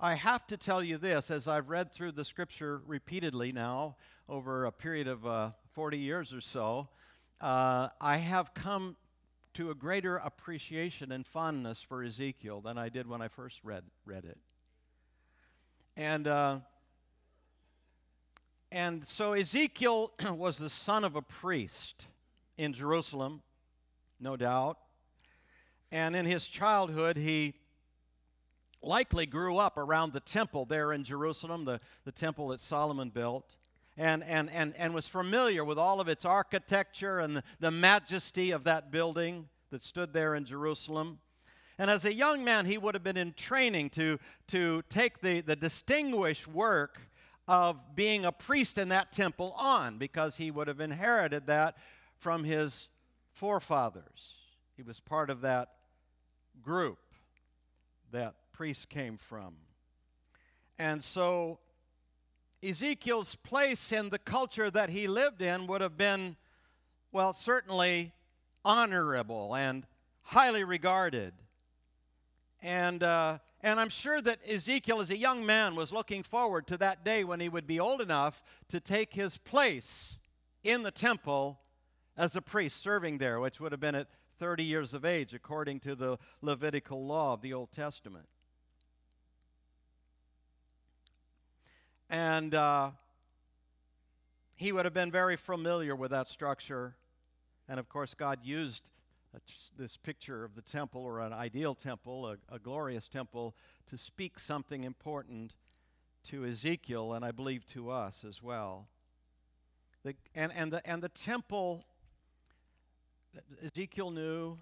I 0.00 0.14
have 0.14 0.44
to 0.48 0.56
tell 0.56 0.82
you 0.82 0.98
this 0.98 1.30
as 1.30 1.46
I've 1.46 1.70
read 1.70 1.92
through 1.92 2.12
the 2.12 2.24
scripture 2.24 2.82
repeatedly 2.84 3.52
now 3.52 3.96
over 4.28 4.64
a 4.64 4.72
period 4.72 5.06
of 5.06 5.24
uh, 5.24 5.50
40 5.72 5.98
years 5.98 6.34
or 6.34 6.40
so 6.40 6.88
uh, 7.40 7.88
I 8.00 8.16
have 8.16 8.54
come 8.54 8.96
to 9.54 9.70
a 9.70 9.74
greater 9.74 10.16
appreciation 10.16 11.12
and 11.12 11.24
fondness 11.24 11.80
for 11.80 12.02
Ezekiel 12.02 12.60
than 12.60 12.76
I 12.76 12.88
did 12.88 13.06
when 13.06 13.22
I 13.22 13.28
first 13.28 13.60
read, 13.62 13.84
read 14.04 14.24
it. 14.24 14.38
And, 15.96 16.26
uh, 16.26 16.58
and 18.72 19.06
so 19.06 19.34
Ezekiel 19.34 20.12
was 20.28 20.58
the 20.58 20.70
son 20.70 21.04
of 21.04 21.14
a 21.14 21.22
priest 21.22 22.06
in 22.58 22.72
Jerusalem, 22.72 23.42
no 24.18 24.36
doubt. 24.36 24.76
And 25.92 26.16
in 26.16 26.26
his 26.26 26.48
childhood, 26.48 27.16
he 27.16 27.54
likely 28.84 29.26
grew 29.26 29.56
up 29.56 29.78
around 29.78 30.12
the 30.12 30.20
temple 30.20 30.64
there 30.64 30.92
in 30.92 31.04
Jerusalem, 31.04 31.64
the, 31.64 31.80
the 32.04 32.12
temple 32.12 32.48
that 32.48 32.60
Solomon 32.60 33.10
built 33.10 33.56
and, 33.96 34.24
and, 34.24 34.50
and, 34.50 34.74
and 34.76 34.94
was 34.94 35.06
familiar 35.06 35.64
with 35.64 35.78
all 35.78 36.00
of 36.00 36.08
its 36.08 36.24
architecture 36.24 37.20
and 37.20 37.36
the, 37.36 37.42
the 37.60 37.70
majesty 37.70 38.50
of 38.50 38.64
that 38.64 38.90
building 38.90 39.48
that 39.70 39.84
stood 39.84 40.12
there 40.12 40.34
in 40.34 40.44
Jerusalem. 40.44 41.18
And 41.78 41.90
as 41.90 42.04
a 42.04 42.12
young 42.12 42.44
man, 42.44 42.66
he 42.66 42.78
would 42.78 42.94
have 42.94 43.02
been 43.02 43.16
in 43.16 43.32
training 43.32 43.90
to, 43.90 44.18
to 44.48 44.82
take 44.88 45.20
the, 45.20 45.40
the 45.40 45.56
distinguished 45.56 46.46
work 46.46 47.00
of 47.46 47.94
being 47.94 48.24
a 48.24 48.32
priest 48.32 48.78
in 48.78 48.88
that 48.88 49.12
temple 49.12 49.54
on 49.58 49.98
because 49.98 50.36
he 50.36 50.50
would 50.50 50.68
have 50.68 50.80
inherited 50.80 51.46
that 51.46 51.76
from 52.16 52.44
his 52.44 52.88
forefathers. 53.32 54.34
He 54.76 54.82
was 54.82 55.00
part 55.00 55.30
of 55.30 55.42
that 55.42 55.70
group 56.62 56.98
that 58.12 58.34
priests 58.54 58.86
came 58.86 59.18
from. 59.18 59.56
And 60.78 61.04
so 61.04 61.58
Ezekiel's 62.62 63.34
place 63.34 63.92
in 63.92 64.08
the 64.08 64.18
culture 64.18 64.70
that 64.70 64.88
he 64.88 65.06
lived 65.06 65.42
in 65.42 65.66
would 65.66 65.82
have 65.82 65.96
been, 65.96 66.36
well, 67.12 67.34
certainly 67.34 68.12
honorable 68.64 69.54
and 69.54 69.86
highly 70.22 70.64
regarded. 70.64 71.34
And, 72.62 73.02
uh, 73.02 73.38
and 73.60 73.78
I'm 73.78 73.90
sure 73.90 74.22
that 74.22 74.38
Ezekiel, 74.48 75.00
as 75.00 75.10
a 75.10 75.16
young 75.16 75.44
man, 75.44 75.74
was 75.74 75.92
looking 75.92 76.22
forward 76.22 76.66
to 76.68 76.78
that 76.78 77.04
day 77.04 77.24
when 77.24 77.40
he 77.40 77.50
would 77.50 77.66
be 77.66 77.78
old 77.78 78.00
enough 78.00 78.42
to 78.70 78.80
take 78.80 79.12
his 79.12 79.36
place 79.36 80.16
in 80.62 80.82
the 80.82 80.90
temple 80.90 81.60
as 82.16 82.36
a 82.36 82.42
priest 82.42 82.80
serving 82.80 83.18
there, 83.18 83.40
which 83.40 83.60
would 83.60 83.72
have 83.72 83.80
been 83.80 83.94
at 83.94 84.08
30 84.38 84.64
years 84.64 84.94
of 84.94 85.04
age, 85.04 85.34
according 85.34 85.80
to 85.80 85.94
the 85.94 86.18
Levitical 86.40 87.04
law 87.04 87.34
of 87.34 87.42
the 87.42 87.52
Old 87.52 87.70
Testament. 87.72 88.26
And 92.14 92.54
uh, 92.54 92.92
he 94.54 94.70
would 94.70 94.84
have 94.84 94.94
been 94.94 95.10
very 95.10 95.34
familiar 95.34 95.96
with 95.96 96.12
that 96.12 96.28
structure. 96.28 96.94
And 97.68 97.80
of 97.80 97.88
course, 97.88 98.14
God 98.14 98.38
used 98.44 98.88
this 99.76 99.96
picture 99.96 100.44
of 100.44 100.54
the 100.54 100.62
temple 100.62 101.02
or 101.02 101.18
an 101.18 101.32
ideal 101.32 101.74
temple, 101.74 102.28
a, 102.28 102.54
a 102.54 102.60
glorious 102.60 103.08
temple, 103.08 103.56
to 103.88 103.98
speak 103.98 104.38
something 104.38 104.84
important 104.84 105.56
to 106.28 106.44
Ezekiel 106.44 107.14
and 107.14 107.24
I 107.24 107.32
believe 107.32 107.66
to 107.72 107.90
us 107.90 108.24
as 108.24 108.40
well. 108.40 108.86
The, 110.04 110.14
and, 110.36 110.52
and, 110.54 110.72
the, 110.72 110.88
and 110.88 111.02
the 111.02 111.08
temple 111.08 111.84
Ezekiel 113.60 114.12
knew 114.12 114.58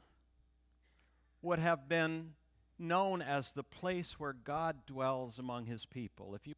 would 1.42 1.58
have 1.58 1.86
been 1.86 2.32
known 2.78 3.20
as 3.20 3.52
the 3.52 3.62
place 3.62 4.18
where 4.18 4.32
God 4.32 4.86
dwells 4.86 5.38
among 5.38 5.66
his 5.66 5.84
people. 5.84 6.34
If 6.34 6.46
you 6.46 6.54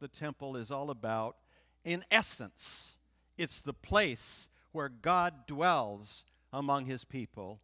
the 0.00 0.08
temple 0.08 0.56
is 0.56 0.70
all 0.70 0.90
about. 0.90 1.36
In 1.84 2.04
essence, 2.10 2.96
it's 3.36 3.60
the 3.60 3.72
place 3.72 4.48
where 4.72 4.88
God 4.88 5.46
dwells 5.46 6.24
among 6.52 6.86
his 6.86 7.04
people 7.04 7.60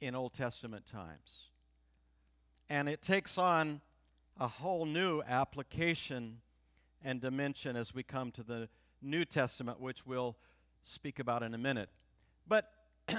in 0.00 0.14
Old 0.14 0.34
Testament 0.34 0.86
times. 0.86 1.50
And 2.68 2.88
it 2.88 3.02
takes 3.02 3.36
on 3.36 3.80
a 4.38 4.48
whole 4.48 4.86
new 4.86 5.22
application 5.22 6.38
and 7.04 7.20
dimension 7.20 7.76
as 7.76 7.94
we 7.94 8.02
come 8.02 8.30
to 8.32 8.42
the 8.42 8.68
New 9.02 9.24
Testament, 9.24 9.80
which 9.80 10.06
we'll 10.06 10.36
speak 10.84 11.18
about 11.18 11.42
in 11.42 11.54
a 11.54 11.58
minute. 11.58 11.90
But 12.46 12.70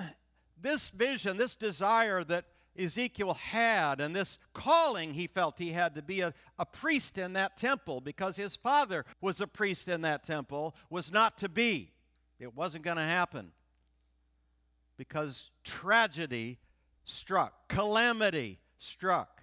this 0.62 0.90
vision, 0.90 1.38
this 1.38 1.56
desire 1.56 2.24
that 2.26 2.46
Ezekiel 2.78 3.34
had 3.34 4.00
and 4.00 4.16
this 4.16 4.38
calling 4.54 5.14
he 5.14 5.28
felt 5.28 5.60
he 5.60 5.72
had 5.72 5.96
to 5.96 6.02
be 6.02 6.22
a, 6.22 6.34
a 6.58 6.66
priest 6.66 7.18
in 7.18 7.34
that 7.34 7.58
temple 7.58 8.00
because 8.00 8.38
his 8.38 8.56
father 8.56 9.06
was 9.20 9.42
a 9.42 9.48
priest 9.48 9.88
in 9.88 10.02
that 10.02 10.24
temple 10.24 10.76
was 10.90 11.12
not 11.12 11.38
to 11.40 11.50
be. 11.50 11.92
It 12.40 12.56
wasn't 12.56 12.84
going 12.84 12.98
to 12.98 13.04
happen 13.04 13.52
because 14.98 15.52
tragedy 15.64 16.60
struck, 17.04 17.68
calamity 17.68 18.60
struck. 18.80 19.42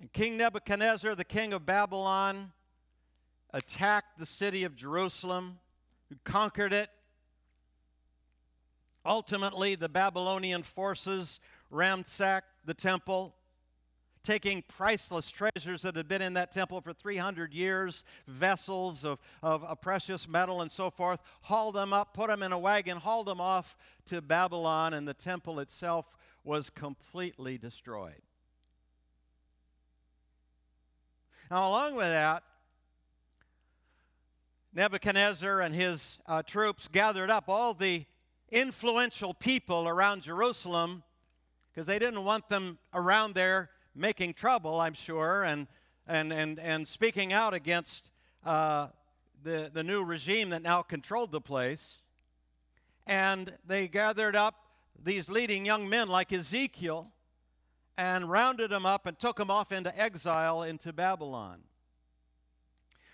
And 0.00 0.12
King 0.12 0.36
Nebuchadnezzar, 0.36 1.14
the 1.14 1.24
king 1.24 1.52
of 1.52 1.66
Babylon, 1.66 2.52
attacked 3.52 4.18
the 4.18 4.26
city 4.26 4.64
of 4.64 4.74
Jerusalem, 4.74 5.58
conquered 6.24 6.72
it. 6.72 6.88
Ultimately, 9.04 9.74
the 9.74 9.88
Babylonian 9.88 10.62
forces 10.62 11.40
ransacked 11.72 12.48
the 12.64 12.74
temple, 12.74 13.34
taking 14.22 14.62
priceless 14.68 15.30
treasures 15.30 15.82
that 15.82 15.96
had 15.96 16.06
been 16.06 16.22
in 16.22 16.34
that 16.34 16.52
temple 16.52 16.80
for 16.80 16.92
300 16.92 17.52
years, 17.52 18.04
vessels 18.28 19.04
of, 19.04 19.18
of 19.42 19.64
a 19.66 19.74
precious 19.74 20.28
metal 20.28 20.62
and 20.62 20.70
so 20.70 20.90
forth, 20.90 21.20
hauled 21.42 21.74
them 21.74 21.92
up, 21.92 22.14
put 22.14 22.28
them 22.28 22.42
in 22.42 22.52
a 22.52 22.58
wagon, 22.58 22.98
hauled 22.98 23.26
them 23.26 23.40
off 23.40 23.76
to 24.06 24.20
Babylon, 24.20 24.94
and 24.94 25.08
the 25.08 25.14
temple 25.14 25.58
itself 25.58 26.16
was 26.44 26.70
completely 26.70 27.58
destroyed. 27.58 28.22
Now, 31.50 31.68
along 31.68 31.96
with 31.96 32.06
that, 32.06 32.44
Nebuchadnezzar 34.74 35.60
and 35.60 35.74
his 35.74 36.18
uh, 36.26 36.42
troops 36.42 36.88
gathered 36.88 37.30
up 37.30 37.48
all 37.48 37.74
the 37.74 38.06
influential 38.50 39.34
people 39.34 39.88
around 39.88 40.22
Jerusalem 40.22 41.02
because 41.72 41.86
they 41.86 41.98
didn't 41.98 42.24
want 42.24 42.48
them 42.48 42.78
around 42.92 43.34
there 43.34 43.70
making 43.94 44.34
trouble, 44.34 44.80
I'm 44.80 44.94
sure, 44.94 45.44
and, 45.44 45.66
and, 46.06 46.32
and, 46.32 46.58
and 46.58 46.86
speaking 46.86 47.32
out 47.32 47.54
against 47.54 48.10
uh, 48.44 48.88
the, 49.42 49.70
the 49.72 49.82
new 49.82 50.04
regime 50.04 50.50
that 50.50 50.62
now 50.62 50.82
controlled 50.82 51.32
the 51.32 51.40
place. 51.40 52.02
And 53.06 53.52
they 53.66 53.88
gathered 53.88 54.36
up 54.36 54.54
these 55.02 55.28
leading 55.28 55.66
young 55.66 55.88
men 55.88 56.08
like 56.08 56.32
Ezekiel 56.32 57.10
and 57.98 58.30
rounded 58.30 58.70
them 58.70 58.86
up 58.86 59.06
and 59.06 59.18
took 59.18 59.36
them 59.36 59.50
off 59.50 59.72
into 59.72 59.98
exile 59.98 60.62
into 60.62 60.92
Babylon. 60.92 61.60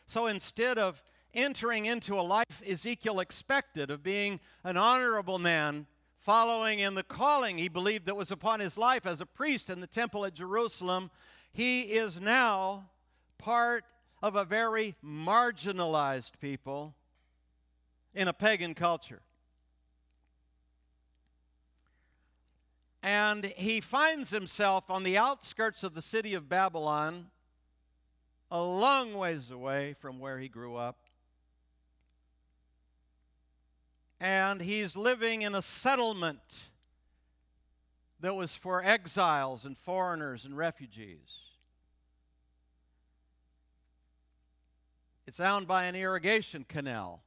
So 0.06 0.26
instead 0.26 0.78
of 0.78 1.02
entering 1.34 1.86
into 1.86 2.18
a 2.18 2.22
life 2.22 2.62
Ezekiel 2.66 3.20
expected 3.20 3.90
of 3.90 4.02
being 4.02 4.40
an 4.64 4.76
honorable 4.76 5.38
man, 5.38 5.86
following 6.18 6.80
in 6.80 6.94
the 6.94 7.02
calling 7.02 7.58
he 7.58 7.68
believed 7.68 8.06
that 8.06 8.16
was 8.16 8.30
upon 8.30 8.60
his 8.60 8.76
life 8.76 9.06
as 9.06 9.20
a 9.20 9.26
priest 9.26 9.70
in 9.70 9.80
the 9.80 9.86
temple 9.86 10.24
at 10.24 10.34
Jerusalem, 10.34 11.10
he 11.52 11.82
is 11.82 12.20
now 12.20 12.90
part 13.38 13.84
of 14.22 14.36
a 14.36 14.44
very 14.44 14.94
marginalized 15.04 16.32
people 16.40 16.94
in 18.14 18.28
a 18.28 18.32
pagan 18.32 18.74
culture. 18.74 19.22
And 23.02 23.44
he 23.44 23.80
finds 23.80 24.30
himself 24.30 24.90
on 24.90 25.04
the 25.04 25.16
outskirts 25.16 25.84
of 25.84 25.94
the 25.94 26.02
city 26.02 26.34
of 26.34 26.48
Babylon, 26.48 27.26
a 28.50 28.60
long 28.60 29.14
ways 29.14 29.50
away 29.50 29.94
from 29.94 30.18
where 30.18 30.38
he 30.38 30.48
grew 30.48 30.74
up. 30.74 31.07
And 34.20 34.60
he's 34.60 34.96
living 34.96 35.42
in 35.42 35.54
a 35.54 35.62
settlement 35.62 36.70
that 38.20 38.34
was 38.34 38.52
for 38.52 38.84
exiles 38.84 39.64
and 39.64 39.78
foreigners 39.78 40.44
and 40.44 40.56
refugees. 40.56 41.40
It's 45.26 45.40
owned 45.40 45.68
by 45.68 45.84
an 45.84 45.94
irrigation 45.94 46.64
canal 46.66 47.22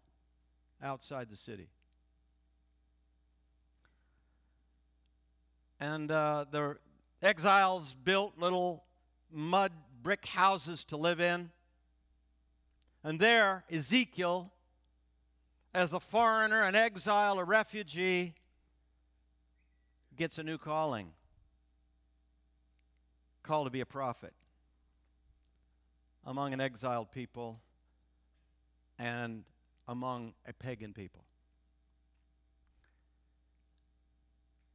outside 0.82 1.30
the 1.30 1.38
city. 1.38 1.70
And 5.80 6.12
uh, 6.12 6.46
the 6.52 6.78
exiles 7.22 7.96
built 8.04 8.38
little 8.38 8.84
mud 9.32 9.72
brick 10.04 10.26
houses 10.26 10.84
to 10.86 10.98
live 10.98 11.22
in. 11.22 11.52
And 13.04 13.20
there, 13.20 13.64
Ezekiel, 13.72 14.52
as 15.74 15.94
a 15.94 16.00
foreigner, 16.00 16.64
an 16.64 16.76
exile, 16.76 17.40
a 17.40 17.44
refugee, 17.44 18.34
gets 20.18 20.38
a 20.38 20.44
new 20.44 20.58
calling 20.58 21.12
called 23.44 23.68
to 23.68 23.72
be 23.72 23.82
a 23.82 23.86
prophet 23.86 24.34
among 26.26 26.54
an 26.54 26.62
exiled 26.62 27.12
people 27.12 27.60
and 29.00 29.44
among 29.88 30.34
a 30.46 30.54
pagan 30.54 30.94
people. 30.94 31.24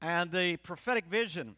And 0.02 0.30
the 0.30 0.56
prophetic 0.58 1.06
vision 1.06 1.56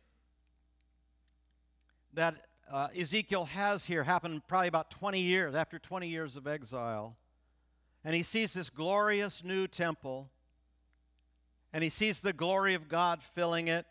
that 2.15 2.35
uh, 2.71 2.89
Ezekiel 2.99 3.47
has 3.47 3.85
here 3.85 4.05
happened 4.05 4.43
probably 4.47 4.69
about 4.69 4.91
20 4.91 5.21
years, 5.21 5.55
after 5.55 5.79
20 5.79 6.09
years 6.09 6.37
of 6.37 6.47
exile. 6.47 7.17
And 8.05 8.15
he 8.15 8.23
sees 8.23 8.55
this 8.55 8.71
glorious 8.71 9.45
new 9.45 9.67
temple, 9.67 10.31
and 11.73 11.85
he 11.85 11.91
sees 11.91 12.21
the 12.21 12.33
glory 12.33 12.75
of 12.75 12.89
God 12.89 13.23
filling 13.23 13.69
it. 13.69 13.87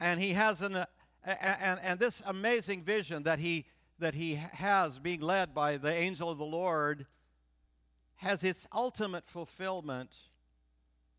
And 0.00 0.20
he 0.20 0.32
has 0.32 0.60
an, 0.60 0.84
and, 1.24 1.80
and 1.82 1.98
this 1.98 2.22
amazing 2.26 2.82
vision 2.82 3.22
that 3.22 3.38
he, 3.38 3.66
that 3.98 4.14
he 4.14 4.34
has, 4.34 4.98
being 4.98 5.20
led 5.20 5.54
by 5.54 5.76
the 5.76 5.92
angel 5.92 6.28
of 6.28 6.38
the 6.38 6.44
Lord, 6.44 7.06
has 8.16 8.44
its 8.44 8.66
ultimate 8.74 9.26
fulfillment 9.26 10.10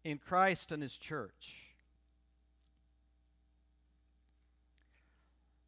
in 0.03 0.19
Christ 0.19 0.71
and 0.71 0.81
His 0.81 0.97
church. 0.97 1.73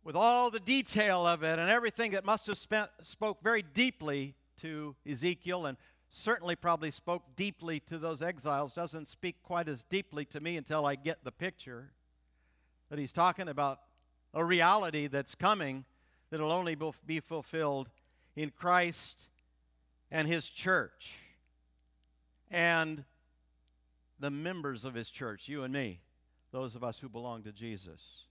With 0.04 0.16
all 0.16 0.50
the 0.50 0.60
detail 0.60 1.28
of 1.28 1.44
it 1.44 1.60
and 1.60 1.70
everything 1.70 2.12
that 2.12 2.24
must 2.24 2.48
have 2.48 2.58
spent, 2.58 2.90
spoke 3.02 3.42
very 3.44 3.62
deeply 3.62 4.36
to 4.58 4.96
Ezekiel 5.10 5.66
and 5.66 5.78
certainly 6.10 6.56
probably 6.56 6.92
spoke 6.92 7.24
deeply 7.36 7.80
to 7.82 7.98
those 7.98 8.22
exiles, 8.22 8.74
doesn't 8.74 9.08
speak 9.08 9.42
quite 9.44 9.68
as 9.68 9.84
deeply 9.84 10.26
to 10.26 10.40
me 10.40 10.58
until 10.58 10.86
I 10.86 10.96
get 10.96 11.24
the 11.24 11.32
picture 11.32 11.92
that 12.90 13.00
he's 13.00 13.14
talking 13.14 13.48
about 13.48 13.80
a 14.34 14.44
reality 14.44 15.08
that's 15.08 15.36
coming 15.36 15.86
that 16.30 16.40
will 16.40 16.52
only 16.52 16.78
be 17.06 17.20
fulfilled 17.20 17.90
in 18.36 18.52
Christ 18.52 19.28
and 20.12 20.28
his 20.28 20.48
church. 20.48 21.18
And 22.50 23.04
the 24.20 24.32
members 24.32 24.86
of 24.86 24.94
his 24.94 25.10
church, 25.10 25.48
you 25.48 25.64
and 25.64 25.74
me, 25.74 26.00
those 26.52 26.76
of 26.76 26.84
us 26.84 27.00
who 27.00 27.10
belong 27.10 27.44
to 27.44 27.52
Jesus. 27.52 28.24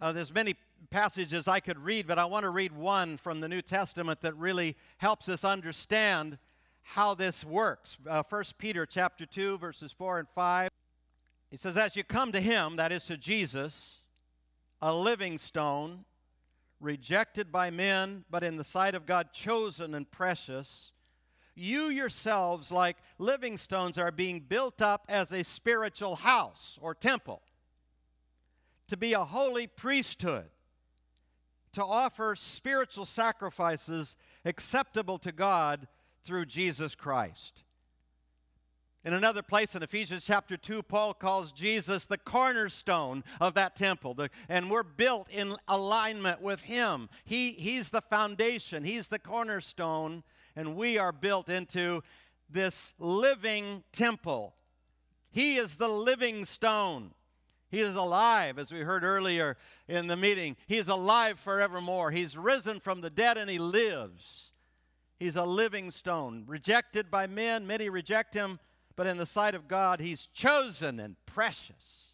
Uh, 0.00 0.12
there's 0.12 0.34
many 0.34 0.54
passages 0.90 1.48
I 1.48 1.60
could 1.60 1.78
read, 1.78 2.06
but 2.06 2.18
I 2.18 2.24
want 2.24 2.44
to 2.44 2.50
read 2.50 2.72
one 2.72 3.16
from 3.16 3.40
the 3.40 3.48
New 3.48 3.62
Testament 3.62 4.20
that 4.22 4.36
really 4.36 4.76
helps 4.98 5.28
us 5.28 5.44
understand 5.44 6.38
how 6.82 7.14
this 7.14 7.44
works. 7.44 7.98
Uh, 8.08 8.22
1 8.28 8.44
Peter 8.58 8.86
chapter 8.86 9.26
2, 9.26 9.58
verses 9.58 9.92
4 9.92 10.20
and 10.20 10.28
5. 10.28 10.70
He 11.50 11.56
says, 11.56 11.76
As 11.76 11.96
you 11.96 12.04
come 12.04 12.32
to 12.32 12.40
him, 12.40 12.76
that 12.76 12.92
is 12.92 13.06
to 13.06 13.16
Jesus, 13.16 14.00
a 14.80 14.94
living 14.94 15.38
stone, 15.38 16.04
rejected 16.80 17.50
by 17.50 17.70
men, 17.70 18.24
but 18.30 18.42
in 18.42 18.56
the 18.56 18.64
sight 18.64 18.94
of 18.94 19.06
God 19.06 19.32
chosen 19.32 19.94
and 19.94 20.10
precious, 20.10 20.92
you 21.56 21.88
yourselves, 21.88 22.70
like 22.70 22.98
living 23.18 23.56
stones, 23.56 23.98
are 23.98 24.12
being 24.12 24.40
built 24.40 24.82
up 24.82 25.06
as 25.08 25.32
a 25.32 25.42
spiritual 25.42 26.16
house 26.16 26.78
or 26.80 26.94
temple, 26.94 27.42
to 28.88 28.96
be 28.96 29.14
a 29.14 29.24
holy 29.24 29.66
priesthood, 29.66 30.50
to 31.76 31.84
offer 31.84 32.34
spiritual 32.34 33.04
sacrifices 33.04 34.16
acceptable 34.46 35.18
to 35.18 35.30
God 35.30 35.86
through 36.24 36.46
Jesus 36.46 36.94
Christ. 36.94 37.64
In 39.04 39.12
another 39.12 39.42
place 39.42 39.74
in 39.74 39.82
Ephesians 39.82 40.24
chapter 40.24 40.56
2, 40.56 40.82
Paul 40.82 41.12
calls 41.12 41.52
Jesus 41.52 42.06
the 42.06 42.16
cornerstone 42.16 43.22
of 43.42 43.52
that 43.54 43.76
temple. 43.76 44.14
The, 44.14 44.30
and 44.48 44.70
we're 44.70 44.84
built 44.84 45.28
in 45.28 45.54
alignment 45.68 46.40
with 46.40 46.62
him. 46.62 47.10
He, 47.26 47.50
he's 47.50 47.90
the 47.90 48.00
foundation, 48.00 48.82
he's 48.82 49.08
the 49.08 49.18
cornerstone 49.18 50.24
and 50.56 50.76
we 50.76 50.96
are 50.96 51.12
built 51.12 51.50
into 51.50 52.02
this 52.48 52.94
living 52.98 53.84
temple. 53.92 54.54
He 55.30 55.56
is 55.56 55.76
the 55.76 55.88
living 55.88 56.46
stone. 56.46 57.10
He 57.68 57.80
is 57.80 57.96
alive, 57.96 58.58
as 58.58 58.72
we 58.72 58.80
heard 58.80 59.02
earlier 59.02 59.56
in 59.88 60.06
the 60.06 60.16
meeting. 60.16 60.56
He 60.66 60.76
is 60.76 60.88
alive 60.88 61.38
forevermore. 61.38 62.10
He's 62.10 62.36
risen 62.36 62.80
from 62.80 63.00
the 63.00 63.10
dead 63.10 63.36
and 63.38 63.50
he 63.50 63.58
lives. 63.58 64.52
He's 65.18 65.36
a 65.36 65.44
living 65.44 65.90
stone, 65.90 66.44
rejected 66.46 67.10
by 67.10 67.26
men. 67.26 67.66
Many 67.66 67.88
reject 67.88 68.34
him, 68.34 68.60
but 68.94 69.06
in 69.06 69.16
the 69.16 69.26
sight 69.26 69.54
of 69.54 69.66
God, 69.66 70.00
he's 70.00 70.26
chosen 70.28 71.00
and 71.00 71.16
precious. 71.26 72.12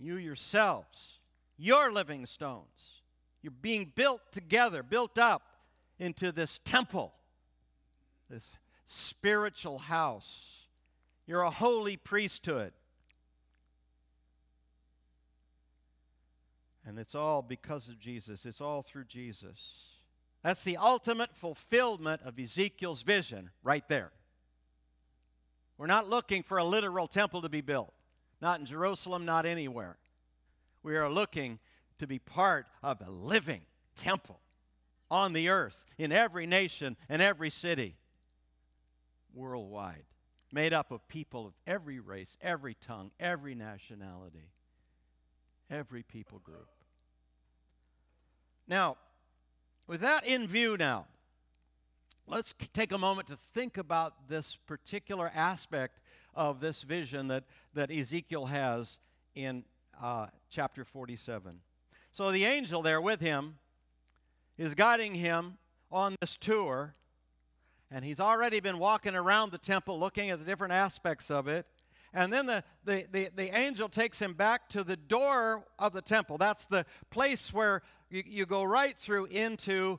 You 0.00 0.16
yourselves, 0.16 1.18
your 1.56 1.90
living 1.92 2.24
stones, 2.26 3.02
you're 3.42 3.50
being 3.50 3.92
built 3.94 4.20
together, 4.30 4.82
built 4.82 5.18
up 5.18 5.42
into 5.98 6.30
this 6.30 6.60
temple, 6.60 7.12
this 8.30 8.50
spiritual 8.86 9.78
house. 9.78 10.57
You're 11.28 11.42
a 11.42 11.50
holy 11.50 11.98
priesthood. 11.98 12.72
And 16.86 16.98
it's 16.98 17.14
all 17.14 17.42
because 17.42 17.88
of 17.88 18.00
Jesus, 18.00 18.46
it's 18.46 18.62
all 18.62 18.80
through 18.80 19.04
Jesus. 19.04 19.84
That's 20.42 20.64
the 20.64 20.78
ultimate 20.78 21.36
fulfillment 21.36 22.22
of 22.24 22.38
Ezekiel's 22.38 23.02
vision 23.02 23.50
right 23.62 23.86
there. 23.88 24.10
We're 25.76 25.86
not 25.86 26.08
looking 26.08 26.42
for 26.42 26.56
a 26.56 26.64
literal 26.64 27.06
temple 27.06 27.42
to 27.42 27.50
be 27.50 27.60
built, 27.60 27.92
not 28.40 28.58
in 28.58 28.64
Jerusalem, 28.64 29.26
not 29.26 29.44
anywhere. 29.44 29.98
We 30.82 30.96
are 30.96 31.10
looking 31.10 31.58
to 31.98 32.06
be 32.06 32.18
part 32.18 32.66
of 32.82 33.02
a 33.06 33.10
living 33.10 33.60
temple 33.96 34.40
on 35.10 35.34
the 35.34 35.50
earth, 35.50 35.84
in 35.98 36.10
every 36.10 36.46
nation 36.46 36.96
and 37.08 37.20
every 37.20 37.50
city, 37.50 37.96
worldwide, 39.34 40.04
made 40.52 40.72
up 40.72 40.90
of 40.90 41.06
people 41.08 41.46
of 41.46 41.52
every 41.66 42.00
race, 42.00 42.36
every 42.40 42.74
tongue, 42.74 43.10
every 43.20 43.54
nationality, 43.54 44.50
every 45.70 46.02
people 46.02 46.38
group. 46.38 46.68
Now, 48.66 48.96
with 49.86 50.00
that 50.00 50.26
in 50.26 50.46
view 50.46 50.76
now, 50.76 51.06
let's 52.26 52.54
take 52.72 52.92
a 52.92 52.98
moment 52.98 53.28
to 53.28 53.36
think 53.36 53.78
about 53.78 54.28
this 54.28 54.56
particular 54.66 55.30
aspect 55.34 56.00
of 56.34 56.60
this 56.60 56.82
vision 56.82 57.28
that, 57.28 57.44
that 57.74 57.90
Ezekiel 57.90 58.46
has 58.46 58.98
in 59.34 59.64
uh, 60.00 60.26
chapter 60.50 60.84
47. 60.84 61.60
So 62.10 62.30
the 62.30 62.44
angel 62.44 62.82
there 62.82 63.00
with 63.00 63.20
him 63.20 63.56
is 64.56 64.74
guiding 64.74 65.14
him 65.14 65.58
on 65.90 66.16
this 66.20 66.36
tour, 66.36 66.94
and 67.90 68.04
he's 68.04 68.20
already 68.20 68.60
been 68.60 68.78
walking 68.78 69.14
around 69.14 69.52
the 69.52 69.58
temple 69.58 69.98
looking 69.98 70.30
at 70.30 70.38
the 70.38 70.44
different 70.44 70.72
aspects 70.72 71.30
of 71.30 71.48
it. 71.48 71.66
And 72.12 72.32
then 72.32 72.46
the, 72.46 72.64
the, 72.84 73.04
the, 73.10 73.28
the, 73.34 73.56
angel 73.56 73.88
takes 73.88 74.20
him 74.20 74.32
back 74.32 74.68
to 74.70 74.82
the 74.82 74.96
door 74.96 75.64
of 75.78 75.92
the 75.92 76.00
temple. 76.00 76.38
That's 76.38 76.66
the 76.66 76.86
place 77.10 77.52
where 77.52 77.82
you, 78.10 78.22
you 78.26 78.46
go 78.46 78.64
right 78.64 78.96
through 78.96 79.26
into 79.26 79.98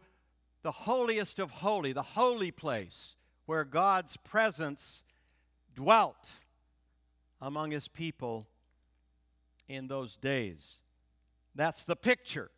the 0.63 0.71
holiest 0.71 1.39
of 1.39 1.51
holy, 1.51 1.93
the 1.93 2.01
holy 2.01 2.51
place 2.51 3.15
where 3.45 3.63
God's 3.63 4.17
presence 4.17 5.03
dwelt 5.75 6.31
among 7.41 7.71
his 7.71 7.87
people 7.87 8.47
in 9.67 9.87
those 9.87 10.17
days. 10.17 10.79
That's 11.55 11.83
the 11.83 11.95
picture. 11.95 12.49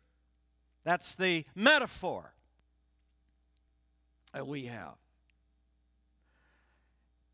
That's 0.84 1.14
the 1.14 1.44
metaphor 1.54 2.34
that 4.32 4.46
we 4.46 4.64
have. 4.66 4.94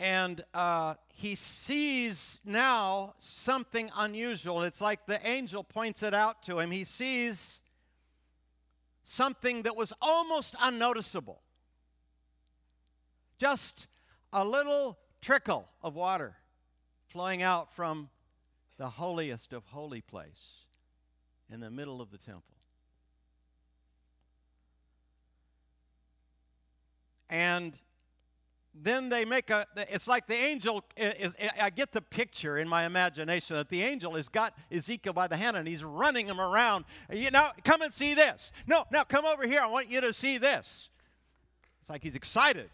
And 0.00 0.42
uh, 0.54 0.94
he 1.08 1.34
sees 1.34 2.38
now 2.44 3.14
something 3.18 3.90
unusual. 3.96 4.62
It's 4.62 4.80
like 4.80 5.06
the 5.06 5.26
angel 5.26 5.64
points 5.64 6.02
it 6.02 6.14
out 6.14 6.42
to 6.44 6.60
him. 6.60 6.70
He 6.70 6.84
sees 6.84 7.60
something 9.02 9.62
that 9.62 9.76
was 9.76 9.92
almost 10.00 10.54
unnoticeable 10.60 11.42
just 13.38 13.86
a 14.32 14.44
little 14.44 14.98
trickle 15.20 15.68
of 15.82 15.94
water 15.94 16.36
flowing 17.06 17.42
out 17.42 17.74
from 17.74 18.10
the 18.76 18.88
holiest 18.88 19.52
of 19.52 19.64
holy 19.66 20.00
place 20.00 20.64
in 21.50 21.60
the 21.60 21.70
middle 21.70 22.02
of 22.02 22.10
the 22.10 22.18
temple. 22.18 22.42
And 27.30 27.78
then 28.82 29.08
they 29.08 29.24
make 29.24 29.50
a 29.50 29.66
it's 29.76 30.06
like 30.06 30.26
the 30.26 30.34
angel 30.34 30.84
is 30.96 31.36
i 31.60 31.70
get 31.70 31.92
the 31.92 32.02
picture 32.02 32.58
in 32.58 32.68
my 32.68 32.84
imagination 32.84 33.56
that 33.56 33.68
the 33.68 33.82
angel 33.82 34.14
has 34.14 34.28
got 34.28 34.54
ezekiel 34.70 35.12
by 35.12 35.26
the 35.26 35.36
hand 35.36 35.56
and 35.56 35.66
he's 35.66 35.84
running 35.84 36.26
him 36.26 36.40
around. 36.40 36.84
You 37.12 37.30
know 37.30 37.48
come 37.64 37.82
and 37.82 37.92
see 37.92 38.14
this. 38.14 38.52
No 38.66 38.84
now 38.90 39.04
come 39.04 39.24
over 39.24 39.46
here. 39.46 39.60
I 39.60 39.66
want 39.66 39.90
you 39.90 40.00
to 40.00 40.12
see 40.12 40.38
this. 40.38 40.88
It's 41.80 41.90
like 41.90 42.02
he's 42.02 42.16
excited. 42.16 42.70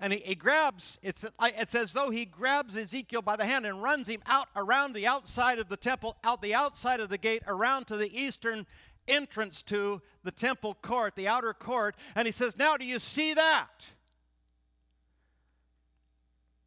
And 0.00 0.12
he, 0.12 0.20
he 0.20 0.34
grabs 0.34 0.98
it's, 1.02 1.24
it's 1.40 1.74
as 1.74 1.92
though 1.92 2.10
he 2.10 2.24
grabs 2.24 2.76
ezekiel 2.76 3.22
by 3.22 3.36
the 3.36 3.44
hand 3.44 3.66
and 3.66 3.82
runs 3.82 4.08
him 4.08 4.22
out 4.26 4.48
around 4.56 4.94
the 4.94 5.06
outside 5.06 5.58
of 5.58 5.68
the 5.68 5.76
temple 5.76 6.16
out 6.24 6.42
the 6.42 6.54
outside 6.54 7.00
of 7.00 7.08
the 7.08 7.18
gate 7.18 7.42
around 7.46 7.86
to 7.86 7.96
the 7.96 8.18
eastern 8.18 8.66
entrance 9.06 9.62
to 9.62 10.00
the 10.22 10.30
temple 10.30 10.74
court 10.82 11.14
the 11.14 11.28
outer 11.28 11.54
court. 11.54 11.96
And 12.16 12.26
he 12.26 12.32
says 12.32 12.58
now 12.58 12.76
do 12.76 12.84
you 12.84 12.98
see 12.98 13.34
that 13.34 13.68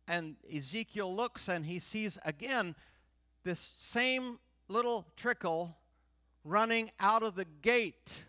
and 0.08 0.36
Ezekiel 0.54 1.14
looks 1.14 1.50
and 1.50 1.66
he 1.66 1.80
sees 1.80 2.18
again 2.24 2.76
this 3.44 3.74
same 3.76 4.40
little 4.68 5.08
trickle 5.16 5.78
running 6.44 6.90
out 7.00 7.24
of 7.24 7.36
the 7.36 7.46
gate 7.62 8.24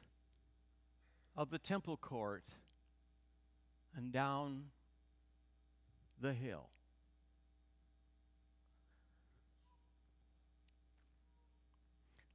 of 1.36 1.50
the 1.50 1.58
temple 1.58 1.96
court 1.96 2.44
and 3.96 4.12
down 4.12 4.64
the 6.20 6.32
hill. 6.32 6.68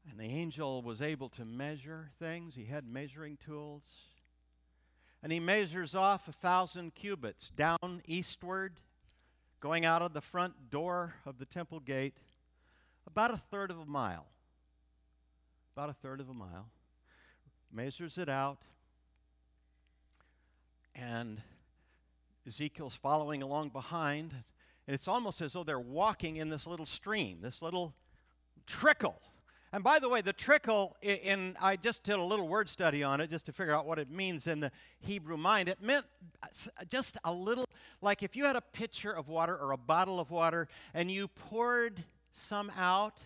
And 0.10 0.20
the 0.20 0.26
angel 0.26 0.82
was 0.82 1.02
able 1.02 1.30
to 1.30 1.46
measure 1.46 2.12
things. 2.20 2.56
He 2.56 2.66
had 2.66 2.86
measuring 2.86 3.38
tools. 3.38 3.92
And 5.24 5.32
he 5.32 5.40
measures 5.40 5.96
off 5.96 6.28
a 6.28 6.34
thousand 6.34 6.94
cubits 6.94 7.50
down 7.50 8.02
eastward 8.06 8.80
going 9.64 9.86
out 9.86 10.02
of 10.02 10.14
the 10.14 10.20
front 10.20 10.70
door 10.70 11.14
of 11.26 11.38
the 11.40 11.46
temple 11.46 11.80
gate, 11.80 12.18
about 13.08 13.32
a 13.32 13.38
third 13.38 13.72
of 13.72 13.80
a 13.80 13.86
mile. 13.86 14.26
About 15.74 15.90
a 15.90 15.94
third 15.94 16.20
of 16.20 16.28
a 16.28 16.34
mile. 16.34 16.68
Measures 17.72 18.18
it 18.18 18.28
out. 18.28 18.58
And 20.94 21.42
Ezekiel's 22.46 22.94
following 22.94 23.42
along 23.42 23.70
behind. 23.70 24.34
And 24.86 24.94
it's 24.94 25.08
almost 25.08 25.40
as 25.40 25.54
though 25.54 25.64
they're 25.64 25.80
walking 25.80 26.36
in 26.36 26.50
this 26.50 26.68
little 26.68 26.86
stream, 26.86 27.38
this 27.42 27.62
little 27.62 27.96
trickle 28.68 29.22
and 29.74 29.84
by 29.84 29.98
the 29.98 30.08
way, 30.08 30.22
the 30.22 30.34
trickle, 30.34 30.96
in, 31.02 31.58
I 31.60 31.78
just 31.78 32.04
did 32.04 32.14
a 32.14 32.24
little 32.24 32.48
word 32.48 32.70
study 32.70 33.02
on 33.02 33.20
it 33.20 33.32
just 33.32 33.48
to 33.48 33.52
figure 33.52 33.74
out 33.74 33.88
what 33.88 33.98
it 33.98 34.08
means 34.08 34.46
in 34.46 34.60
the 34.60 34.72
Hebrew 35.00 35.36
mind. 35.36 35.68
It 35.68 35.82
meant 35.82 36.06
just 36.90 37.18
a 37.24 37.34
little, 37.34 37.66
like 38.00 38.22
if 38.22 38.36
you 38.36 38.46
had 38.46 38.56
a 38.56 38.62
pitcher 38.62 39.12
of 39.12 39.30
water 39.30 39.58
or 39.58 39.72
a 39.72 39.78
bottle 39.78 40.20
of 40.20 40.30
water 40.30 40.68
and 40.94 41.10
you 41.10 41.28
poured 41.28 42.04
some 42.32 42.72
out, 42.78 43.24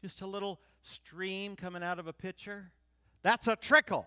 just 0.00 0.22
a 0.22 0.26
little 0.26 0.60
stream 0.80 1.56
coming 1.56 1.82
out 1.82 1.98
of 1.98 2.06
a 2.06 2.12
pitcher, 2.14 2.72
that's 3.22 3.46
a 3.46 3.54
trickle. 3.54 4.06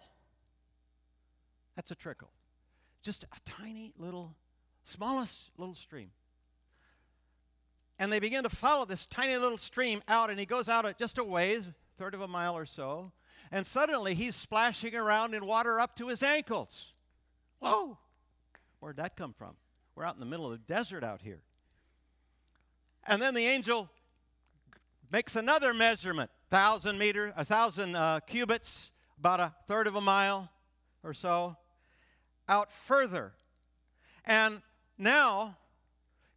That's 1.75 1.91
a 1.91 1.95
trickle. 1.95 2.31
Just 3.03 3.25
a 3.25 3.27
tiny 3.45 3.93
little, 3.95 4.35
smallest 4.83 5.51
little 5.55 5.75
stream 5.75 6.09
and 7.99 8.11
they 8.11 8.19
begin 8.19 8.43
to 8.43 8.49
follow 8.49 8.85
this 8.85 9.05
tiny 9.05 9.35
little 9.35 9.57
stream 9.57 10.01
out, 10.07 10.29
and 10.29 10.39
he 10.39 10.45
goes 10.45 10.69
out 10.69 10.97
just 10.97 11.17
a 11.17 11.23
ways, 11.23 11.65
third 11.97 12.13
of 12.13 12.21
a 12.21 12.27
mile 12.27 12.55
or 12.55 12.65
so, 12.65 13.11
and 13.51 13.67
suddenly 13.67 14.13
he's 14.13 14.35
splashing 14.35 14.95
around 14.95 15.33
in 15.33 15.45
water 15.45 15.79
up 15.79 15.95
to 15.97 16.07
his 16.07 16.23
ankles. 16.23 16.93
Whoa! 17.59 17.97
Where'd 18.79 18.97
that 18.97 19.17
come 19.17 19.33
from? 19.33 19.55
We're 19.95 20.05
out 20.05 20.13
in 20.13 20.21
the 20.21 20.25
middle 20.25 20.45
of 20.45 20.51
the 20.53 20.73
desert 20.73 21.03
out 21.03 21.21
here. 21.21 21.41
And 23.05 23.21
then 23.21 23.33
the 23.33 23.45
angel 23.45 23.89
makes 25.11 25.35
another 25.35 25.73
measurement, 25.73 26.31
thousand 26.49 26.97
meter, 26.97 27.33
a 27.35 27.43
thousand 27.43 27.95
uh, 27.95 28.21
cubits, 28.21 28.91
about 29.19 29.41
a 29.41 29.53
third 29.67 29.87
of 29.87 29.95
a 29.95 30.01
mile 30.01 30.49
or 31.03 31.13
so, 31.13 31.57
out 32.47 32.71
further. 32.71 33.33
And 34.23 34.61
now 34.97 35.57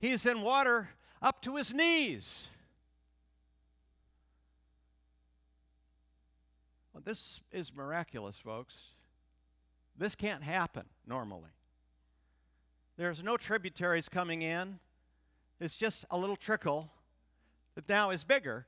he's 0.00 0.26
in 0.26 0.42
water 0.42 0.88
up 1.22 1.40
to 1.42 1.56
his 1.56 1.72
knees. 1.72 2.48
Well, 6.92 7.02
this 7.04 7.40
is 7.52 7.74
miraculous, 7.74 8.38
folks. 8.38 8.90
This 9.96 10.14
can't 10.14 10.42
happen 10.42 10.84
normally. 11.06 11.50
There's 12.96 13.22
no 13.22 13.36
tributaries 13.36 14.08
coming 14.08 14.42
in. 14.42 14.78
It's 15.60 15.76
just 15.76 16.04
a 16.10 16.18
little 16.18 16.36
trickle 16.36 16.90
that 17.74 17.88
now 17.88 18.10
is 18.10 18.24
bigger. 18.24 18.66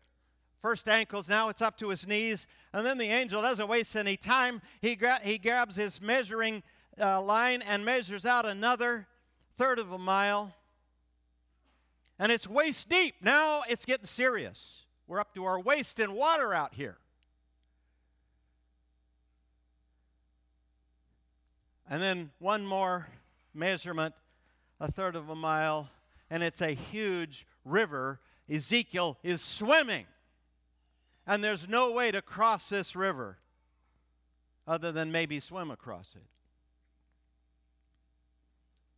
First 0.61 0.89
ankles, 0.89 1.29
now 1.29 1.51
it's 1.51 1.61
up 1.61 1.77
to 1.79 1.91
his 1.91 2.07
knees. 2.07 2.47
And 2.73 2.87
then 2.87 2.97
the 2.97 3.09
angel 3.09 3.43
doesn't 3.43 3.69
waste 3.69 3.97
any 3.97 4.17
time. 4.17 4.63
He, 4.81 4.95
gra- 4.95 5.21
he 5.23 5.37
grabs 5.37 5.77
his 5.77 6.01
measuring 6.01 6.63
uh, 6.99 7.21
line 7.21 7.63
and 7.63 7.85
measures 7.85 8.25
out 8.25 8.47
another 8.47 9.07
third 9.57 9.79
of 9.79 9.93
a 9.93 9.99
mile 9.99 10.55
and 12.19 12.31
it's 12.31 12.47
waist 12.47 12.89
deep. 12.89 13.17
Now 13.23 13.63
it's 13.69 13.85
getting 13.85 14.07
serious. 14.07 14.85
We're 15.07 15.21
up 15.21 15.35
to 15.35 15.45
our 15.45 15.61
waist 15.61 15.99
in 15.99 16.13
water 16.13 16.55
out 16.55 16.75
here. 16.75 16.99
And 21.89 22.01
then 22.01 22.31
one 22.39 22.65
more 22.65 23.09
measurement, 23.53 24.15
a 24.81 24.91
third 24.91 25.17
of 25.17 25.29
a 25.29 25.35
mile, 25.35 25.91
and 26.31 26.43
it's 26.43 26.63
a 26.63 26.73
huge 26.73 27.47
river. 27.65 28.21
Ezekiel 28.51 29.19
is 29.23 29.43
swimming. 29.43 30.07
And 31.27 31.45
there's 31.45 31.69
no 31.69 31.93
way 31.93 32.11
to 32.11 32.23
cross 32.23 32.69
this 32.69 32.97
river 32.97 33.39
other 34.67 34.93
than 34.93 35.13
maybe 35.13 35.41
swim 35.41 35.71
across 35.71 36.15
it. 36.15 36.23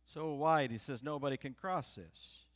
So 0.05 0.33
wide, 0.33 0.71
he 0.71 0.77
says, 0.77 1.03
nobody 1.03 1.35
can 1.35 1.53
cross 1.53 1.95
this. 1.95 2.46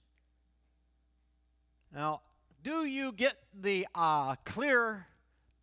Now, 1.93 2.21
do 2.63 2.85
you 2.85 3.11
get 3.11 3.35
the 3.59 3.87
uh, 3.93 4.35
clear 4.45 5.07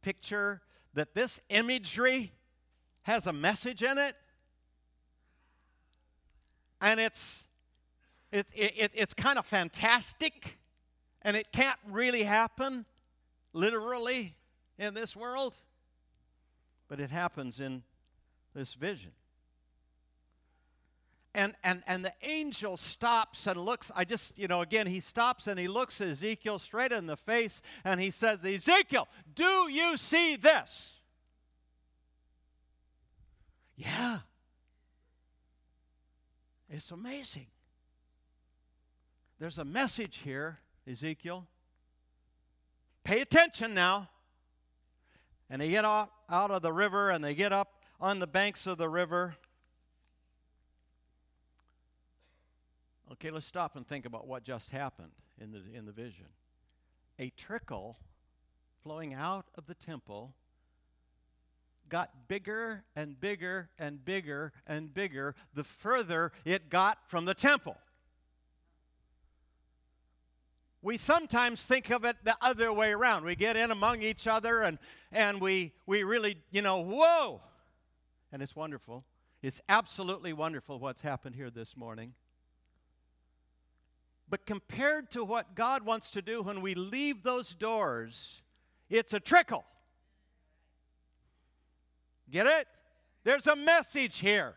picture 0.02 0.60
that 0.94 1.14
this 1.14 1.40
imagery 1.48 2.32
has 3.02 3.26
a 3.26 3.32
message 3.32 3.82
in 3.82 3.98
it? 3.98 4.14
And 6.80 7.00
it's, 7.00 7.46
it's, 8.30 8.52
it, 8.54 8.90
it's 8.94 9.14
kind 9.14 9.38
of 9.38 9.46
fantastic, 9.46 10.58
and 11.22 11.36
it 11.36 11.50
can't 11.52 11.78
really 11.88 12.22
happen 12.22 12.84
literally 13.52 14.36
in 14.78 14.94
this 14.94 15.16
world, 15.16 15.54
but 16.88 17.00
it 17.00 17.10
happens 17.10 17.58
in 17.58 17.82
this 18.54 18.74
vision 18.74 19.12
and, 21.34 21.54
and, 21.62 21.82
and 21.86 22.04
the 22.04 22.12
angel 22.22 22.76
stops 22.76 23.46
and 23.46 23.60
looks. 23.60 23.92
I 23.94 24.04
just, 24.04 24.38
you 24.38 24.48
know, 24.48 24.60
again, 24.60 24.86
he 24.86 25.00
stops 25.00 25.46
and 25.46 25.58
he 25.58 25.68
looks 25.68 26.00
Ezekiel 26.00 26.58
straight 26.58 26.92
in 26.92 27.06
the 27.06 27.16
face 27.16 27.62
and 27.84 28.00
he 28.00 28.10
says, 28.10 28.44
Ezekiel, 28.44 29.08
do 29.34 29.70
you 29.70 29.96
see 29.96 30.36
this? 30.36 30.96
Yeah. 33.76 34.18
It's 36.70 36.90
amazing. 36.90 37.46
There's 39.38 39.58
a 39.58 39.64
message 39.64 40.18
here, 40.24 40.58
Ezekiel? 40.90 41.46
Pay 43.04 43.20
attention 43.20 43.72
now. 43.72 44.10
And 45.48 45.62
they 45.62 45.70
get 45.70 45.84
out, 45.84 46.10
out 46.28 46.50
of 46.50 46.62
the 46.62 46.72
river 46.72 47.10
and 47.10 47.24
they 47.24 47.34
get 47.34 47.52
up 47.52 47.80
on 48.00 48.18
the 48.18 48.26
banks 48.26 48.66
of 48.66 48.78
the 48.78 48.88
river. 48.88 49.36
Okay, 53.12 53.30
let's 53.30 53.46
stop 53.46 53.76
and 53.76 53.86
think 53.86 54.04
about 54.04 54.26
what 54.26 54.44
just 54.44 54.70
happened 54.70 55.12
in 55.40 55.50
the, 55.50 55.62
in 55.74 55.86
the 55.86 55.92
vision. 55.92 56.26
A 57.18 57.30
trickle 57.30 57.98
flowing 58.82 59.14
out 59.14 59.46
of 59.56 59.66
the 59.66 59.74
temple 59.74 60.34
got 61.88 62.28
bigger 62.28 62.84
and 62.94 63.18
bigger 63.18 63.70
and 63.78 64.04
bigger 64.04 64.52
and 64.66 64.92
bigger 64.92 65.34
the 65.54 65.64
further 65.64 66.32
it 66.44 66.68
got 66.68 66.98
from 67.06 67.24
the 67.24 67.34
temple. 67.34 67.78
We 70.82 70.96
sometimes 70.98 71.64
think 71.64 71.90
of 71.90 72.04
it 72.04 72.16
the 72.24 72.36
other 72.40 72.72
way 72.72 72.92
around. 72.92 73.24
We 73.24 73.34
get 73.34 73.56
in 73.56 73.70
among 73.70 74.02
each 74.02 74.26
other 74.26 74.62
and, 74.62 74.78
and 75.10 75.40
we, 75.40 75.72
we 75.86 76.04
really, 76.04 76.36
you 76.50 76.62
know, 76.62 76.80
whoa! 76.82 77.40
And 78.32 78.42
it's 78.42 78.54
wonderful. 78.54 79.04
It's 79.42 79.60
absolutely 79.68 80.32
wonderful 80.32 80.78
what's 80.78 81.00
happened 81.00 81.34
here 81.34 81.50
this 81.50 81.76
morning. 81.76 82.14
But 84.30 84.44
compared 84.44 85.10
to 85.12 85.24
what 85.24 85.54
God 85.54 85.84
wants 85.84 86.10
to 86.12 86.22
do 86.22 86.42
when 86.42 86.60
we 86.60 86.74
leave 86.74 87.22
those 87.22 87.54
doors, 87.54 88.42
it's 88.90 89.12
a 89.12 89.20
trickle. 89.20 89.64
Get 92.30 92.46
it? 92.46 92.68
There's 93.24 93.46
a 93.46 93.56
message 93.56 94.18
here. 94.18 94.54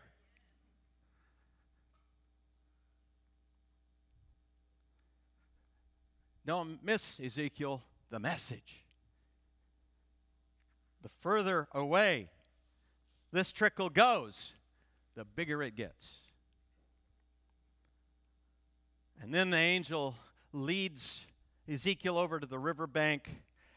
Don't 6.44 6.82
miss, 6.82 7.20
Ezekiel, 7.20 7.82
the 8.10 8.18
message. 8.18 8.84
The 11.02 11.08
further 11.20 11.68
away 11.72 12.28
this 13.32 13.52
trickle 13.52 13.88
goes, 13.88 14.52
the 15.14 15.24
bigger 15.24 15.62
it 15.62 15.74
gets. 15.74 16.21
And 19.22 19.32
then 19.32 19.50
the 19.50 19.56
angel 19.56 20.16
leads 20.52 21.26
Ezekiel 21.72 22.18
over 22.18 22.40
to 22.40 22.46
the 22.46 22.58
riverbank. 22.58 23.30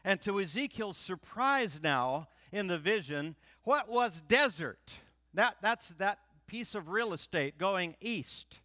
And 0.04 0.20
to 0.22 0.40
Ezekiel's 0.40 0.96
surprise 0.96 1.80
now 1.80 2.28
in 2.50 2.66
the 2.66 2.78
vision, 2.78 3.36
what 3.62 3.88
was 3.88 4.22
desert? 4.22 4.94
That, 5.34 5.56
that's 5.62 5.90
that 5.94 6.18
piece 6.48 6.74
of 6.74 6.88
real 6.88 7.12
estate 7.12 7.58
going 7.58 7.94
east 8.00 8.58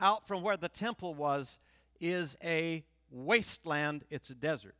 out 0.00 0.26
from 0.26 0.42
where 0.42 0.56
the 0.56 0.68
temple 0.68 1.14
was 1.14 1.58
is 2.00 2.36
a 2.44 2.84
wasteland, 3.10 4.04
it's 4.08 4.30
a 4.30 4.34
desert. 4.34 4.76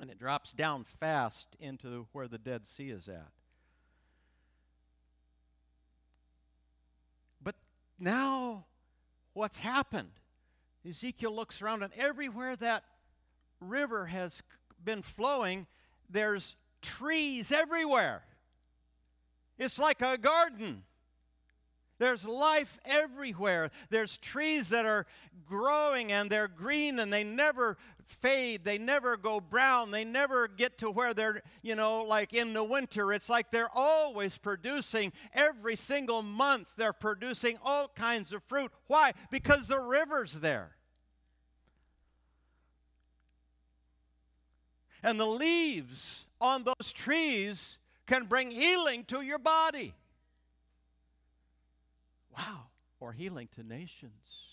And 0.00 0.10
it 0.10 0.18
drops 0.18 0.52
down 0.52 0.82
fast 0.84 1.56
into 1.60 2.08
where 2.12 2.26
the 2.26 2.38
Dead 2.38 2.66
Sea 2.66 2.90
is 2.90 3.08
at. 3.08 3.30
But 7.42 7.54
now, 7.98 8.66
what's 9.34 9.58
happened? 9.58 10.10
Ezekiel 10.88 11.34
looks 11.34 11.60
around, 11.60 11.82
and 11.82 11.92
everywhere 11.94 12.56
that 12.56 12.84
river 13.60 14.06
has 14.06 14.42
been 14.82 15.02
flowing, 15.02 15.66
there's 16.08 16.56
trees 16.82 17.52
everywhere. 17.52 18.22
It's 19.58 19.78
like 19.78 20.00
a 20.00 20.16
garden. 20.16 20.82
There's 21.98 22.24
life 22.24 22.78
everywhere. 22.86 23.70
There's 23.90 24.16
trees 24.16 24.70
that 24.70 24.86
are 24.86 25.04
growing 25.46 26.10
and 26.12 26.30
they're 26.30 26.48
green 26.48 26.98
and 26.98 27.12
they 27.12 27.22
never 27.22 27.76
fade. 28.10 28.64
They 28.64 28.78
never 28.78 29.16
go 29.16 29.40
brown. 29.40 29.90
They 29.90 30.04
never 30.04 30.48
get 30.48 30.78
to 30.78 30.90
where 30.90 31.14
they're, 31.14 31.42
you 31.62 31.74
know, 31.74 32.02
like 32.02 32.32
in 32.32 32.52
the 32.52 32.64
winter. 32.64 33.12
It's 33.12 33.28
like 33.28 33.50
they're 33.50 33.70
always 33.74 34.36
producing 34.38 35.12
every 35.32 35.76
single 35.76 36.22
month. 36.22 36.70
They're 36.76 36.92
producing 36.92 37.58
all 37.64 37.88
kinds 37.88 38.32
of 38.32 38.42
fruit. 38.44 38.72
Why? 38.86 39.12
Because 39.30 39.68
the 39.68 39.80
river's 39.80 40.34
there. 40.34 40.72
And 45.02 45.18
the 45.18 45.26
leaves 45.26 46.26
on 46.40 46.64
those 46.64 46.92
trees 46.92 47.78
can 48.06 48.26
bring 48.26 48.50
healing 48.50 49.04
to 49.04 49.22
your 49.22 49.38
body. 49.38 49.94
Wow. 52.36 52.66
Or 52.98 53.12
healing 53.12 53.48
to 53.52 53.62
nations, 53.62 54.50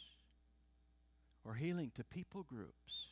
or 1.43 1.55
healing 1.55 1.91
to 1.95 2.05
people 2.05 2.43
groups. 2.43 3.07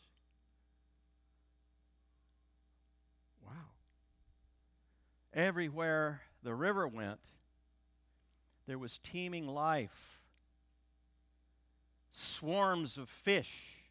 Wow. 3.46 3.52
Everywhere 5.34 6.22
the 6.44 6.54
river 6.54 6.88
went, 6.88 7.20
there 8.68 8.80
was 8.80 9.00
teeming 9.00 9.48
life, 9.48 10.20
swarms 12.10 12.98
of 12.98 13.10
fish, 13.10 13.84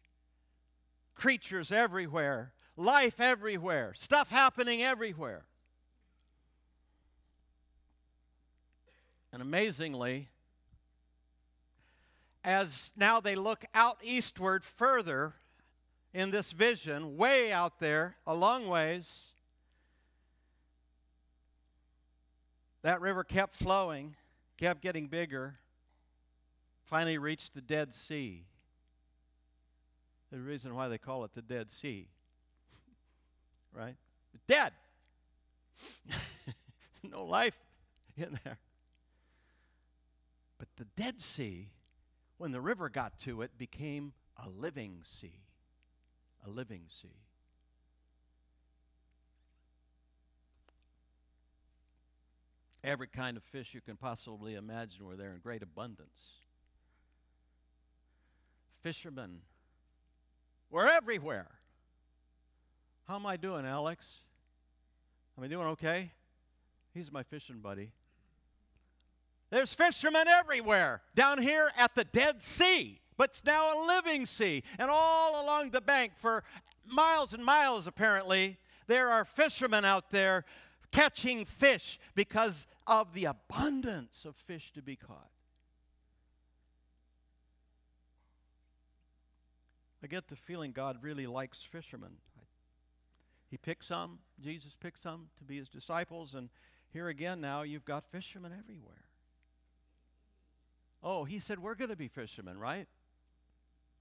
creatures 1.13 1.71
everywhere, 1.71 2.51
life 2.75 3.19
everywhere, 3.19 3.93
stuff 3.95 4.29
happening 4.29 4.83
everywhere. 4.83 5.45
And 9.31 9.41
amazingly, 9.41 10.29
as 12.43 12.93
now 12.95 13.19
they 13.19 13.35
look 13.35 13.65
out 13.73 13.97
eastward 14.03 14.63
further 14.63 15.33
in 16.13 16.31
this 16.31 16.51
vision, 16.51 17.17
way 17.17 17.51
out 17.51 17.79
there, 17.79 18.15
a 18.25 18.33
long 18.33 18.67
ways, 18.67 19.33
that 22.85 23.01
river 23.01 23.23
kept 23.23 23.55
flowing, 23.55 24.15
kept 24.57 24.81
getting 24.81 25.07
bigger, 25.07 25.55
finally 26.83 27.17
reached 27.17 27.55
the 27.55 27.61
Dead 27.61 27.93
Sea. 27.93 28.45
The 30.31 30.39
reason 30.39 30.75
why 30.75 30.87
they 30.87 30.97
call 30.97 31.23
it 31.23 31.33
the 31.33 31.41
Dead 31.41 31.71
Sea, 31.71 32.07
right? 33.73 33.95
Dead. 34.47 34.71
no 37.03 37.25
life 37.25 37.57
in 38.15 38.37
there. 38.43 38.59
But 40.59 40.67
the 40.77 40.85
Dead 40.95 41.21
Sea 41.21 41.71
when 42.37 42.51
the 42.51 42.61
river 42.61 42.89
got 42.89 43.17
to 43.19 43.41
it, 43.41 43.57
became 43.57 44.13
a 44.43 44.49
living 44.49 44.99
sea. 45.03 45.41
A 46.45 46.49
living 46.49 46.83
sea. 46.89 47.23
Every 52.85 53.07
kind 53.07 53.35
of 53.35 53.41
fish 53.41 53.73
you 53.73 53.81
can 53.81 53.97
possibly 53.97 54.53
imagine 54.53 55.03
were 55.07 55.15
there 55.15 55.33
in 55.33 55.39
great 55.39 55.63
abundance. 55.63 56.33
Fishermen 58.83 59.39
were 60.69 60.87
everywhere. 60.87 61.47
How 63.07 63.15
am 63.15 63.25
I 63.25 63.37
doing, 63.37 63.65
Alex? 63.65 64.19
Am 65.35 65.43
I 65.43 65.47
doing 65.47 65.65
okay? 65.69 66.11
He's 66.93 67.11
my 67.11 67.23
fishing 67.23 67.57
buddy. 67.57 67.89
There's 69.49 69.73
fishermen 69.73 70.27
everywhere 70.27 71.01
down 71.15 71.41
here 71.41 71.71
at 71.75 71.95
the 71.95 72.03
Dead 72.03 72.43
Sea, 72.43 73.01
but 73.17 73.31
it's 73.31 73.43
now 73.43 73.73
a 73.73 73.77
living 73.87 74.27
sea. 74.27 74.61
And 74.77 74.91
all 74.91 75.43
along 75.43 75.71
the 75.71 75.81
bank, 75.81 76.11
for 76.17 76.43
miles 76.85 77.33
and 77.33 77.43
miles 77.43 77.87
apparently, 77.87 78.57
there 78.85 79.09
are 79.09 79.25
fishermen 79.25 79.85
out 79.85 80.11
there 80.11 80.45
catching 80.91 81.45
fish 81.45 81.99
because 82.13 82.67
of 82.87 83.13
the 83.13 83.25
abundance 83.25 84.25
of 84.25 84.35
fish 84.35 84.71
to 84.73 84.81
be 84.81 84.95
caught. 84.95 85.29
I 90.03 90.07
get 90.07 90.27
the 90.27 90.35
feeling 90.35 90.71
God 90.71 90.97
really 91.01 91.25
likes 91.25 91.63
fishermen. 91.63 92.17
He 93.49 93.57
picked 93.57 93.85
some, 93.85 94.19
Jesus 94.39 94.75
picked 94.79 95.01
some 95.01 95.29
to 95.37 95.43
be 95.43 95.57
his 95.57 95.69
disciples, 95.69 96.33
and 96.33 96.49
here 96.91 97.07
again 97.07 97.41
now 97.41 97.63
you've 97.63 97.85
got 97.85 98.05
fishermen 98.11 98.51
everywhere. 98.57 99.05
Oh, 101.01 101.23
he 101.23 101.39
said, 101.39 101.59
We're 101.59 101.75
going 101.75 101.89
to 101.89 101.95
be 101.95 102.07
fishermen, 102.07 102.59
right? 102.59 102.87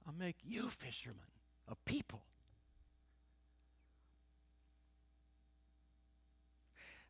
I'll 0.07 0.14
make 0.14 0.37
you 0.42 0.68
fishermen 0.68 1.20
of 1.68 1.83
people. 1.85 2.23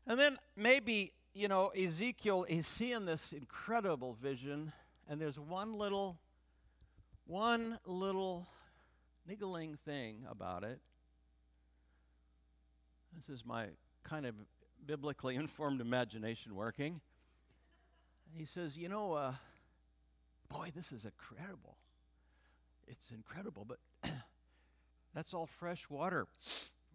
And 0.06 0.18
then 0.18 0.38
maybe, 0.56 1.12
you 1.32 1.48
know, 1.48 1.68
Ezekiel 1.68 2.44
is 2.48 2.66
seeing 2.66 3.06
this 3.06 3.32
incredible 3.32 4.16
vision, 4.20 4.72
and 5.08 5.20
there's 5.20 5.38
one 5.38 5.78
little, 5.78 6.18
one 7.26 7.78
little 7.86 8.46
niggling 9.26 9.76
thing 9.84 10.26
about 10.30 10.64
it. 10.64 10.80
This 13.16 13.28
is 13.28 13.44
my 13.44 13.66
kind 14.02 14.26
of 14.26 14.34
biblically 14.86 15.36
informed 15.36 15.80
imagination 15.80 16.54
working. 16.54 17.00
He 18.36 18.44
says, 18.44 18.76
you 18.76 18.88
know, 18.88 19.12
uh, 19.12 19.32
Boy, 20.48 20.70
this 20.74 20.92
is 20.92 21.04
incredible. 21.04 21.76
it's 22.86 23.10
incredible, 23.10 23.64
but 23.64 23.78
that's 25.14 25.34
all 25.34 25.46
fresh 25.46 25.88
water 25.90 26.26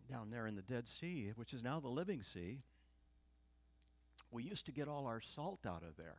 down 0.10 0.30
there 0.30 0.48
in 0.48 0.56
the 0.56 0.62
Dead 0.62 0.88
Sea, 0.88 1.34
which 1.36 1.54
is 1.54 1.64
now 1.64 1.80
the 1.80 1.90
living 1.90 2.24
sea. 2.24 2.60
We 4.32 4.44
used 4.44 4.66
to 4.68 4.72
get 4.72 4.88
all 4.88 5.08
our 5.08 5.22
salt 5.22 5.60
out 5.66 5.84
of 5.84 5.98
there. 5.98 6.18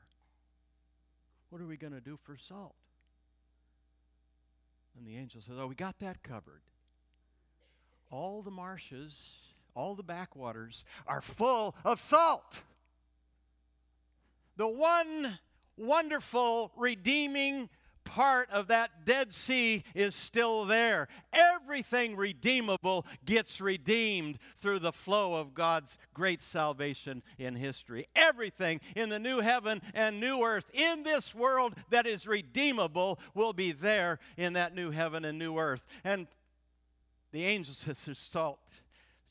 What 1.50 1.60
are 1.60 1.66
we 1.66 1.76
going 1.76 1.92
to 1.92 2.00
do 2.00 2.16
for 2.16 2.36
salt? 2.36 2.74
And 4.96 5.06
the 5.06 5.16
angel 5.16 5.40
says, 5.40 5.56
Oh, 5.58 5.66
we 5.66 5.74
got 5.74 5.98
that 6.00 6.22
covered. 6.22 6.62
All 8.10 8.42
the 8.42 8.50
marshes, 8.50 9.24
all 9.74 9.94
the 9.94 10.02
backwaters 10.02 10.84
are 11.06 11.20
full 11.20 11.74
of 11.84 12.00
salt. 12.00 12.62
The 14.56 14.68
one 14.68 15.38
wonderful, 15.76 16.72
redeeming 16.76 17.70
part 18.10 18.50
of 18.50 18.66
that 18.66 19.04
Dead 19.04 19.32
Sea 19.32 19.84
is 19.94 20.16
still 20.16 20.64
there. 20.64 21.06
Everything 21.32 22.16
redeemable 22.16 23.06
gets 23.24 23.60
redeemed 23.60 24.38
through 24.56 24.80
the 24.80 24.92
flow 24.92 25.34
of 25.34 25.54
God's 25.54 25.96
great 26.12 26.42
salvation 26.42 27.22
in 27.38 27.54
history. 27.54 28.06
Everything 28.16 28.80
in 28.96 29.10
the 29.10 29.20
new 29.20 29.38
heaven 29.38 29.80
and 29.94 30.18
new 30.18 30.42
earth 30.42 30.68
in 30.74 31.04
this 31.04 31.32
world 31.36 31.74
that 31.90 32.04
is 32.04 32.26
redeemable 32.26 33.20
will 33.34 33.52
be 33.52 33.70
there 33.70 34.18
in 34.36 34.54
that 34.54 34.74
new 34.74 34.90
heaven 34.90 35.24
and 35.24 35.38
new 35.38 35.56
earth. 35.56 35.86
And 36.02 36.26
the 37.30 37.44
angel 37.44 37.74
says 37.76 38.04
there's 38.04 38.18
salt 38.18 38.58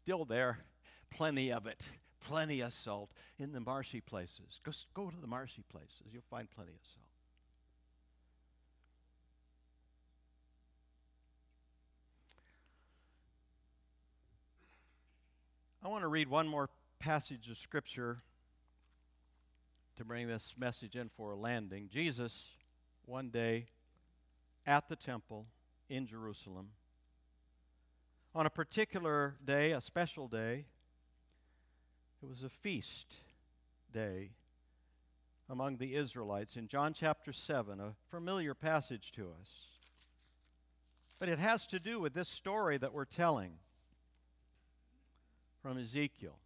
still 0.03 0.23
there, 0.23 0.59
plenty 1.11 1.51
of 1.51 1.67
it. 1.67 1.89
Plenty 2.21 2.61
of 2.61 2.73
salt 2.73 3.09
in 3.39 3.53
the 3.53 3.59
marshy 3.59 4.01
places. 4.01 4.59
Go, 4.63 4.71
go 4.93 5.09
to 5.09 5.17
the 5.19 5.27
marshy 5.27 5.63
places, 5.69 6.03
you'll 6.13 6.21
find 6.29 6.49
plenty 6.51 6.71
of 6.71 6.81
salt. 6.93 7.08
I 15.81 15.87
want 15.87 16.01
to 16.01 16.09
read 16.09 16.27
one 16.27 16.45
more 16.45 16.69
passage 16.99 17.49
of 17.49 17.57
Scripture 17.57 18.17
to 19.95 20.03
bring 20.03 20.27
this 20.27 20.55
message 20.57 20.97
in 20.97 21.07
for 21.07 21.31
a 21.31 21.37
landing. 21.37 21.87
Jesus, 21.89 22.51
one 23.05 23.29
day 23.29 23.67
at 24.67 24.89
the 24.89 24.97
temple 24.97 25.45
in 25.87 26.05
Jerusalem, 26.05 26.71
on 28.35 28.45
a 28.45 28.49
particular 28.49 29.37
day, 29.45 29.71
a 29.71 29.79
special 29.79 30.27
day, 30.27 30.65
it 32.21 32.27
was 32.27 32.43
a 32.43 32.49
feast 32.49 33.15
day 33.93 34.31
among 35.49 35.77
the 35.77 35.95
Israelites 35.95 36.57
in 36.57 36.67
John 36.67 36.93
chapter 36.93 37.31
7, 37.31 37.79
a 37.79 37.93
familiar 38.09 38.53
passage 38.53 39.13
to 39.13 39.29
us. 39.39 39.49
But 41.19 41.29
it 41.29 41.39
has 41.39 41.65
to 41.67 41.79
do 41.79 42.01
with 42.01 42.13
this 42.13 42.27
story 42.27 42.77
that 42.77 42.93
we're 42.93 43.05
telling 43.05 43.53
from 45.61 45.77
Ezekiel. 45.77 46.37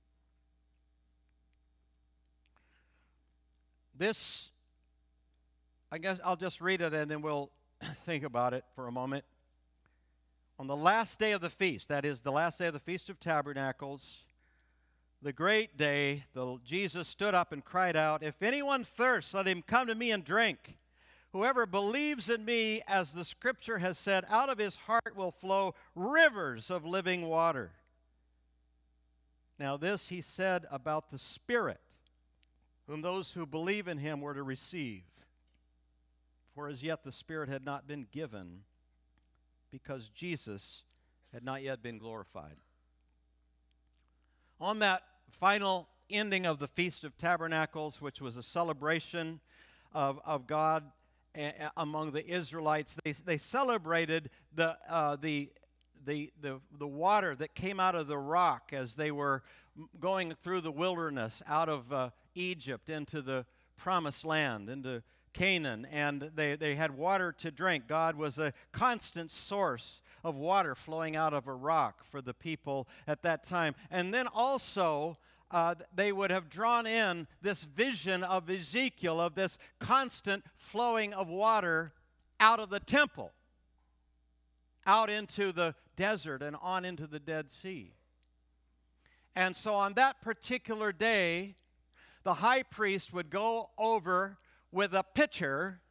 This, 3.96 4.52
I 5.92 5.98
guess 6.00 6.20
I'll 6.24 6.36
just 6.36 6.62
read 6.62 6.82
it 6.82 6.94
and 6.94 7.10
then 7.10 7.22
we'll 7.22 7.52
think 8.06 8.24
about 8.24 8.54
it 8.54 8.64
for 8.76 8.88
a 8.88 8.92
moment. 8.92 9.24
On 10.60 10.68
the 10.68 10.76
last 10.76 11.20
day 11.20 11.32
of 11.32 11.42
the 11.42 11.50
feast, 11.50 11.88
that 11.90 12.06
is 12.06 12.22
the 12.22 12.32
last 12.32 12.60
day 12.60 12.68
of 12.68 12.74
the 12.74 12.80
Feast 12.80 13.10
of 13.10 13.20
Tabernacles, 13.20 14.24
the 15.22 15.34
great 15.34 15.78
day, 15.78 16.26
the, 16.34 16.58
Jesus 16.66 17.08
stood 17.08 17.34
up 17.34 17.54
and 17.54 17.64
cried 17.64 17.96
out, 17.96 18.24
If 18.24 18.44
anyone 18.44 18.84
thirsts, 18.84 19.34
let 19.34 19.48
him 19.48 19.64
come 19.66 19.88
to 19.88 19.96
me 19.96 20.12
and 20.12 20.24
drink. 20.24 20.78
Whoever 21.32 21.66
believes 21.66 22.30
in 22.30 22.46
me, 22.46 22.82
as 22.88 23.14
the 23.14 23.26
scripture 23.26 23.80
has 23.80 23.98
said, 23.98 24.26
out 24.30 24.50
of 24.50 24.58
his 24.58 24.76
heart 24.76 25.16
will 25.16 25.32
flow 25.32 25.74
rivers 25.96 26.70
of 26.70 26.86
living 26.86 27.28
water. 27.28 27.72
Now, 29.64 29.78
this 29.78 30.10
he 30.10 30.22
said 30.22 30.66
about 30.70 31.10
the 31.10 31.18
Spirit, 31.18 31.80
whom 32.86 33.02
those 33.02 33.32
who 33.32 33.46
believe 33.46 33.88
in 33.88 33.98
him 33.98 34.20
were 34.20 34.34
to 34.34 34.44
receive. 34.44 35.04
For 36.54 36.68
as 36.68 36.84
yet 36.84 37.06
the 37.06 37.14
Spirit 37.14 37.48
had 37.48 37.64
not 37.64 37.88
been 37.88 38.06
given, 38.12 38.64
because 39.72 40.10
Jesus 40.10 40.84
had 41.32 41.46
not 41.46 41.64
yet 41.64 41.82
been 41.82 41.98
glorified. 41.98 42.58
On 44.60 44.80
that 44.80 45.04
final 45.32 45.88
ending 46.10 46.46
of 46.46 46.60
the 46.60 46.68
Feast 46.68 47.06
of 47.06 47.18
Tabernacles, 47.18 48.02
which 48.02 48.20
was 48.20 48.36
a 48.36 48.44
celebration 48.44 49.40
of, 49.94 50.20
of 50.26 50.46
God 50.46 50.92
among 51.78 52.12
the 52.12 52.30
Israelites, 52.30 52.98
they, 53.06 53.14
they 53.14 53.38
celebrated 53.38 54.30
the, 54.54 54.78
uh, 54.90 55.16
the 55.16 55.54
the, 56.06 56.32
the, 56.42 56.60
the 56.78 56.88
water 56.88 57.36
that 57.36 57.56
came 57.56 57.80
out 57.80 57.96
of 57.96 58.08
the 58.08 58.18
rock 58.18 58.72
as 58.74 58.96
they 58.96 59.12
were 59.12 59.44
going 60.00 60.34
through 60.42 60.62
the 60.62 60.72
wilderness 60.72 61.42
out 61.48 61.70
of 61.70 61.92
uh, 61.92 62.10
Egypt 62.36 62.90
into 62.90 63.22
the 63.22 63.46
promised 63.78 64.26
land, 64.26 64.70
into 64.70 65.04
Canaan, 65.34 65.88
and 65.92 66.32
they, 66.36 66.56
they 66.56 66.76
had 66.76 66.96
water 66.96 67.32
to 67.40 67.52
drink. 67.52 67.88
God 67.88 68.16
was 68.16 68.38
a 68.38 68.54
constant 68.72 69.32
source 69.32 70.02
of 70.24 70.36
water 70.36 70.76
flowing 70.76 71.16
out 71.16 71.34
of 71.34 71.48
a 71.48 71.54
rock 71.54 72.04
for 72.04 72.22
the 72.22 72.34
people 72.34 72.88
at 73.08 73.24
that 73.24 73.44
time. 73.44 73.76
And 73.90 74.14
then 74.14 74.28
also, 74.28 75.18
uh, 75.52 75.76
they 75.94 76.12
would 76.12 76.32
have 76.32 76.50
drawn 76.50 76.86
in 76.86 77.28
this 77.42 77.64
vision 77.64 78.24
of 78.24 78.50
Ezekiel 78.50 79.20
of 79.20 79.36
this 79.36 79.58
constant 79.80 80.44
flowing 80.56 81.14
of 81.14 81.28
water 81.28 81.94
out 82.40 82.60
of 82.60 82.70
the 82.70 82.80
temple 82.80 83.32
out 84.86 85.10
into 85.10 85.52
the 85.52 85.76
desert 85.96 86.42
and 86.42 86.56
on 86.62 86.86
into 86.86 87.08
the 87.08 87.20
Dead 87.20 87.50
Sea. 87.50 87.94
And 89.36 89.56
so 89.56 89.74
on 89.74 89.94
that 89.94 90.22
particular 90.22 90.92
day, 90.92 91.56
the 92.24 92.36
high 92.36 92.64
priest 92.64 93.14
would 93.14 93.30
go 93.30 93.70
over 93.78 94.38
with 94.72 94.94
a 94.94 95.04
pitcher 95.04 95.82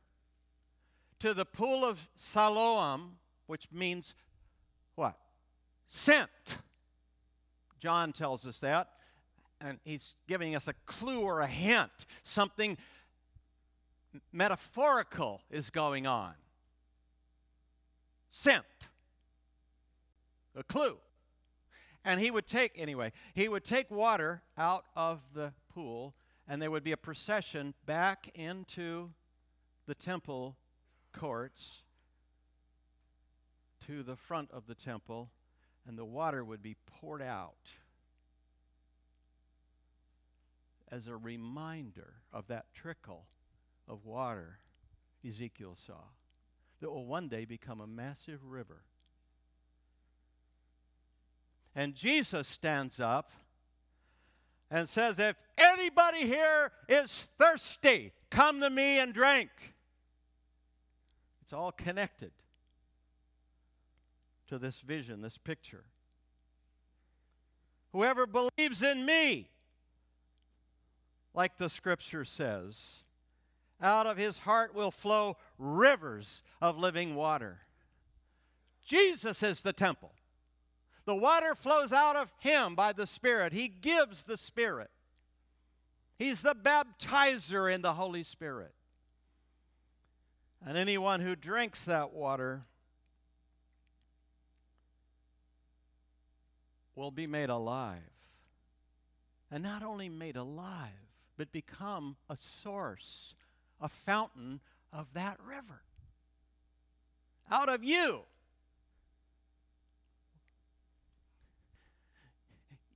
to 1.21 1.35
the 1.35 1.45
pool 1.45 1.85
of 1.85 2.09
Siloam, 2.17 3.19
which 3.47 3.69
means 3.73 4.15
what? 4.95 5.17
Sent. 5.87 6.59
John 7.79 8.13
tells 8.13 8.47
us 8.47 8.61
that. 8.61 8.89
And 9.61 9.79
he's 9.85 10.17
giving 10.27 10.57
us 10.57 10.67
a 10.67 10.75
clue 10.87 11.21
or 11.21 11.41
a 11.41 11.47
hint. 11.47 12.07
Something 12.23 12.77
metaphorical 14.33 15.43
is 15.51 15.71
going 15.71 16.07
on 16.07 16.35
sent. 18.33 18.65
A 20.57 20.65
clue. 20.65 20.97
And 22.05 22.19
he 22.21 22.33
would 22.33 22.49
take, 22.49 22.73
anyway, 22.77 23.13
he 23.35 23.49
would 23.49 23.65
take 23.65 23.89
water 23.91 24.43
out 24.59 24.85
of 24.97 25.23
the 25.33 25.53
pool, 25.73 26.17
and 26.49 26.61
there 26.61 26.71
would 26.71 26.83
be 26.83 26.91
a 26.91 26.97
procession 26.97 27.75
back 27.87 28.29
into 28.35 29.11
the 29.87 29.95
temple 29.95 30.57
courts 31.13 31.83
to 33.87 34.03
the 34.03 34.17
front 34.17 34.51
of 34.51 34.67
the 34.67 34.75
temple, 34.75 35.31
and 35.87 35.97
the 35.97 36.05
water 36.05 36.45
would 36.45 36.63
be 36.63 36.77
poured 36.87 37.23
out 37.23 37.71
as 40.91 41.07
a 41.07 41.17
reminder 41.17 42.15
of 42.33 42.49
that 42.49 42.67
trickle 42.75 43.27
of 43.89 44.05
water 44.05 44.59
Ezekiel 45.27 45.75
saw 45.75 46.03
that 46.83 46.91
will 46.91 47.07
one 47.07 47.29
day 47.29 47.45
become 47.45 47.81
a 47.81 47.87
massive 47.87 48.45
river. 48.45 48.83
And 51.75 51.95
Jesus 51.95 52.49
stands 52.49 53.01
up 53.01 53.31
and 54.69 54.89
says, 54.89 55.19
If 55.21 55.37
anybody 55.57 56.27
here 56.27 56.73
is 56.89 57.29
thirsty, 57.39 58.13
come 58.31 58.61
to 58.61 58.69
me 58.69 58.99
and 58.99 59.15
drink. 59.15 59.49
It's 61.41 61.53
all 61.53 61.71
connected 61.71 62.33
to 64.49 64.59
this 64.59 64.81
vision, 64.81 65.23
this 65.23 65.39
picture. 65.39 65.85
Whoever 67.93 68.27
believes 68.27 68.83
in 68.83 69.07
me, 69.07 69.49
like 71.33 71.59
the 71.59 71.71
scripture 71.71 72.25
says, 72.25 73.05
out 73.83 74.07
of 74.07 74.17
his 74.17 74.39
heart 74.39 74.75
will 74.75 74.91
flow 74.91 75.37
rivers 75.59 76.43
of 76.61 76.79
living 76.79 77.15
water. 77.15 77.59
Jesus 78.85 79.43
is 79.43 79.63
the 79.63 79.73
temple. 79.73 80.13
The 81.05 81.15
water 81.15 81.55
flows 81.55 81.93
out 81.93 82.17
of 82.17 82.33
him 82.39 82.75
by 82.75 82.93
the 82.93 83.07
Spirit. 83.07 83.53
He 83.53 83.69
gives 83.69 84.25
the 84.25 84.37
Spirit. 84.37 84.91
He's 86.17 86.43
the 86.43 86.55
baptizer 86.55 87.73
in 87.73 87.83
the 87.83 87.95
Holy 87.95 88.23
Spirit. 88.23 88.73
And 90.65 90.79
anyone 90.79 91.21
who 91.21 91.35
drinks 91.35 91.85
that 91.87 92.13
water 92.13 92.63
will 96.95 97.11
be 97.11 97.27
made 97.27 97.49
alive. 97.49 97.99
And 99.51 99.65
not 99.65 99.83
only 99.83 100.09
made 100.09 100.37
alive, 100.37 100.91
but 101.37 101.51
become 101.51 102.17
a 102.31 102.37
source 102.37 103.35
a 103.83 103.89
fountain 103.89 104.61
of 104.93 105.13
that 105.15 105.39
river 105.47 105.83
out 107.51 107.69
of 107.69 107.85
you. 107.85 108.21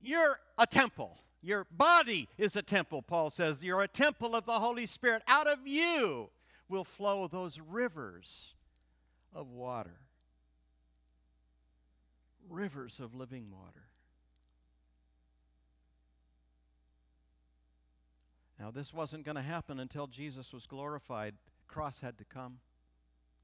You're 0.01 0.39
a 0.57 0.65
temple. 0.65 1.17
Your 1.41 1.67
body 1.69 2.27
is 2.37 2.55
a 2.55 2.61
temple, 2.61 3.01
Paul 3.01 3.29
says. 3.29 3.63
You're 3.63 3.83
a 3.83 3.87
temple 3.87 4.35
of 4.35 4.45
the 4.45 4.53
Holy 4.53 4.85
Spirit. 4.85 5.21
Out 5.27 5.47
of 5.47 5.67
you 5.67 6.29
will 6.69 6.83
flow 6.83 7.27
those 7.27 7.59
rivers 7.59 8.55
of 9.33 9.49
water. 9.51 9.99
Rivers 12.49 12.99
of 12.99 13.13
living 13.13 13.51
water. 13.51 13.86
Now, 18.59 18.71
this 18.71 18.93
wasn't 18.93 19.23
going 19.23 19.35
to 19.35 19.41
happen 19.41 19.79
until 19.79 20.07
Jesus 20.07 20.51
was 20.51 20.65
glorified. 20.65 21.35
Cross 21.67 21.99
had 21.99 22.17
to 22.17 22.25
come, 22.25 22.59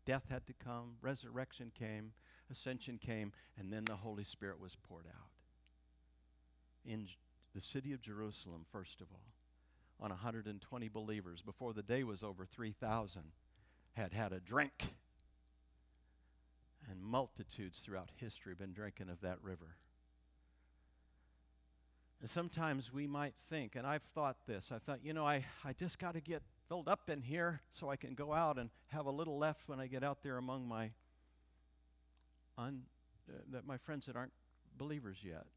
death 0.05 0.25
had 0.29 0.45
to 0.47 0.53
come, 0.53 0.95
resurrection 1.01 1.71
came, 1.77 2.13
ascension 2.49 2.97
came, 2.97 3.31
and 3.57 3.71
then 3.71 3.85
the 3.85 3.95
Holy 3.95 4.23
Spirit 4.23 4.59
was 4.59 4.75
poured 4.87 5.05
out. 5.07 5.29
In 6.85 7.07
the 7.53 7.61
city 7.61 7.93
of 7.93 8.01
Jerusalem, 8.01 8.65
first 8.71 9.01
of 9.01 9.07
all, 9.11 9.33
on 9.99 10.09
120 10.09 10.89
believers, 10.89 11.41
before 11.41 11.73
the 11.73 11.83
day 11.83 12.03
was 12.03 12.23
over, 12.23 12.45
3,000 12.45 13.23
had 13.93 14.13
had 14.13 14.33
a 14.33 14.39
drink. 14.39 14.95
And 16.89 17.01
multitudes 17.01 17.79
throughout 17.79 18.09
history 18.17 18.51
have 18.51 18.59
been 18.59 18.73
drinking 18.73 19.09
of 19.09 19.21
that 19.21 19.37
river. 19.41 19.77
And 22.23 22.29
sometimes 22.29 22.93
we 22.93 23.05
might 23.05 23.35
think, 23.35 23.75
and 23.75 23.85
I've 23.85 24.01
thought 24.01 24.37
this, 24.47 24.71
I 24.71 24.79
thought, 24.79 24.99
you 25.03 25.11
know, 25.11 25.27
I, 25.27 25.43
I 25.65 25.73
just 25.73 25.99
got 25.99 26.13
to 26.13 26.21
get 26.21 26.41
filled 26.69 26.87
up 26.87 27.09
in 27.09 27.21
here 27.21 27.59
so 27.69 27.89
I 27.89 27.97
can 27.97 28.13
go 28.13 28.31
out 28.31 28.57
and 28.57 28.69
have 28.87 29.07
a 29.07 29.11
little 29.11 29.37
left 29.37 29.67
when 29.67 29.81
I 29.81 29.87
get 29.87 30.05
out 30.05 30.23
there 30.23 30.37
among 30.37 30.65
my 30.65 30.91
un, 32.57 32.83
uh, 33.27 33.39
that 33.51 33.67
my 33.67 33.75
friends 33.75 34.05
that 34.05 34.15
aren't 34.15 34.31
believers 34.77 35.17
yet. 35.21 35.47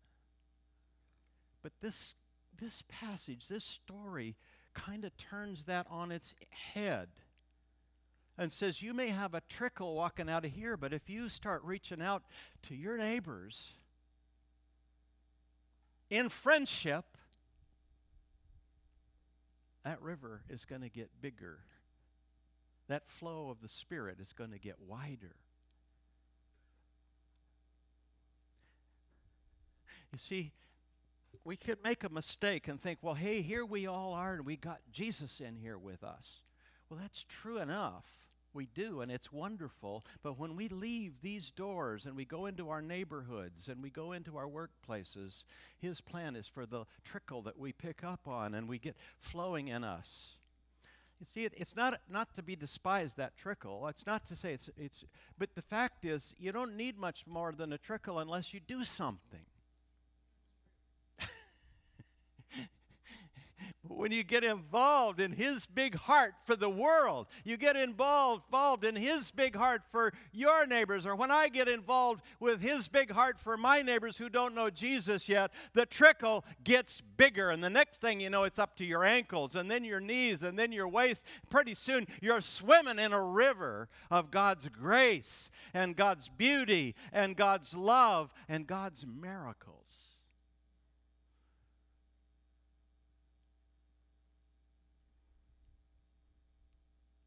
But 1.62 1.70
this 1.80 2.16
this 2.60 2.82
passage, 2.88 3.46
this 3.46 3.64
story 3.64 4.34
kind 4.74 5.04
of 5.04 5.16
turns 5.16 5.66
that 5.66 5.86
on 5.88 6.10
its 6.10 6.34
head 6.50 7.10
and 8.36 8.50
says 8.50 8.82
you 8.82 8.92
may 8.92 9.10
have 9.10 9.34
a 9.34 9.42
trickle 9.48 9.94
walking 9.94 10.28
out 10.28 10.44
of 10.44 10.50
here, 10.50 10.76
but 10.76 10.92
if 10.92 11.08
you 11.08 11.28
start 11.28 11.62
reaching 11.62 12.02
out 12.02 12.24
to 12.62 12.74
your 12.74 12.98
neighbors 12.98 13.74
in 16.10 16.28
friendship, 16.28 17.04
that 19.84 20.00
river 20.02 20.42
is 20.48 20.64
going 20.64 20.82
to 20.82 20.88
get 20.88 21.10
bigger. 21.20 21.58
That 22.88 23.06
flow 23.06 23.50
of 23.50 23.60
the 23.60 23.68
Spirit 23.68 24.18
is 24.20 24.32
going 24.32 24.50
to 24.50 24.58
get 24.58 24.76
wider. 24.80 25.36
You 30.12 30.18
see, 30.18 30.52
we 31.44 31.56
could 31.56 31.82
make 31.84 32.04
a 32.04 32.08
mistake 32.08 32.68
and 32.68 32.80
think, 32.80 32.98
well, 33.02 33.14
hey, 33.14 33.42
here 33.42 33.64
we 33.64 33.86
all 33.86 34.12
are 34.12 34.34
and 34.34 34.46
we 34.46 34.56
got 34.56 34.80
Jesus 34.92 35.40
in 35.40 35.56
here 35.56 35.78
with 35.78 36.02
us. 36.02 36.42
Well, 36.88 36.98
that's 37.00 37.24
true 37.24 37.58
enough. 37.58 38.25
We 38.56 38.66
do, 38.74 39.02
and 39.02 39.12
it's 39.12 39.30
wonderful. 39.30 40.02
But 40.22 40.38
when 40.38 40.56
we 40.56 40.68
leave 40.68 41.20
these 41.20 41.50
doors 41.50 42.06
and 42.06 42.16
we 42.16 42.24
go 42.24 42.46
into 42.46 42.70
our 42.70 42.80
neighborhoods 42.80 43.68
and 43.68 43.82
we 43.82 43.90
go 43.90 44.12
into 44.12 44.38
our 44.38 44.48
workplaces, 44.48 45.44
His 45.78 46.00
plan 46.00 46.34
is 46.34 46.48
for 46.48 46.64
the 46.64 46.86
trickle 47.04 47.42
that 47.42 47.58
we 47.58 47.72
pick 47.72 48.02
up 48.02 48.26
on 48.26 48.54
and 48.54 48.66
we 48.66 48.78
get 48.78 48.96
flowing 49.18 49.68
in 49.68 49.84
us. 49.84 50.38
You 51.20 51.26
see, 51.26 51.44
it, 51.44 51.52
it's 51.56 51.76
not, 51.76 52.00
not 52.08 52.34
to 52.34 52.42
be 52.42 52.56
despised, 52.56 53.18
that 53.18 53.36
trickle. 53.36 53.86
It's 53.88 54.06
not 54.06 54.26
to 54.26 54.36
say 54.36 54.54
it's, 54.54 54.70
it's, 54.76 55.04
but 55.38 55.54
the 55.54 55.62
fact 55.62 56.06
is, 56.06 56.34
you 56.38 56.50
don't 56.50 56.76
need 56.76 56.98
much 56.98 57.26
more 57.26 57.52
than 57.52 57.74
a 57.74 57.78
trickle 57.78 58.18
unless 58.18 58.54
you 58.54 58.60
do 58.60 58.84
something. 58.84 59.44
When 63.88 64.12
you 64.12 64.24
get 64.24 64.44
involved 64.44 65.20
in 65.20 65.32
his 65.32 65.66
big 65.66 65.94
heart 65.94 66.34
for 66.44 66.56
the 66.56 66.70
world, 66.70 67.26
you 67.44 67.56
get 67.56 67.76
involved, 67.76 68.44
involved 68.48 68.84
in 68.84 68.96
his 68.96 69.30
big 69.30 69.56
heart 69.56 69.82
for 69.90 70.12
your 70.32 70.66
neighbors, 70.66 71.06
or 71.06 71.14
when 71.14 71.30
I 71.30 71.48
get 71.48 71.68
involved 71.68 72.22
with 72.40 72.60
his 72.60 72.88
big 72.88 73.10
heart 73.10 73.38
for 73.38 73.56
my 73.56 73.82
neighbors 73.82 74.16
who 74.16 74.28
don't 74.28 74.54
know 74.54 74.70
Jesus 74.70 75.28
yet, 75.28 75.50
the 75.74 75.86
trickle 75.86 76.44
gets 76.64 77.00
bigger. 77.16 77.50
And 77.50 77.62
the 77.62 77.70
next 77.70 78.00
thing 78.00 78.20
you 78.20 78.30
know, 78.30 78.44
it's 78.44 78.58
up 78.58 78.76
to 78.76 78.84
your 78.84 79.04
ankles, 79.04 79.54
and 79.54 79.70
then 79.70 79.84
your 79.84 80.00
knees, 80.00 80.42
and 80.42 80.58
then 80.58 80.72
your 80.72 80.88
waist. 80.88 81.24
Pretty 81.50 81.74
soon, 81.74 82.06
you're 82.20 82.40
swimming 82.40 82.98
in 82.98 83.12
a 83.12 83.24
river 83.24 83.88
of 84.10 84.30
God's 84.30 84.68
grace, 84.68 85.50
and 85.74 85.96
God's 85.96 86.28
beauty, 86.28 86.94
and 87.12 87.36
God's 87.36 87.74
love, 87.74 88.32
and 88.48 88.66
God's 88.66 89.04
miracles. 89.06 89.75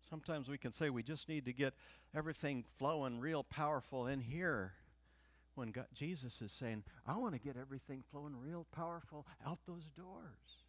Sometimes 0.09 0.49
we 0.49 0.57
can 0.57 0.71
say 0.71 0.89
we 0.89 1.03
just 1.03 1.29
need 1.29 1.45
to 1.45 1.53
get 1.53 1.73
everything 2.15 2.63
flowing 2.77 3.19
real 3.19 3.43
powerful 3.43 4.07
in 4.07 4.19
here. 4.19 4.73
When 5.55 5.71
God, 5.71 5.87
Jesus 5.93 6.41
is 6.41 6.51
saying, 6.51 6.83
I 7.05 7.17
want 7.17 7.33
to 7.33 7.39
get 7.39 7.57
everything 7.57 8.03
flowing 8.11 8.35
real 8.39 8.65
powerful 8.71 9.27
out 9.45 9.59
those 9.67 9.83
doors. 9.95 10.63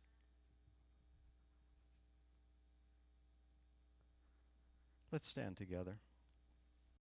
Let's 5.11 5.29
stand 5.29 5.57
together. 5.57 5.97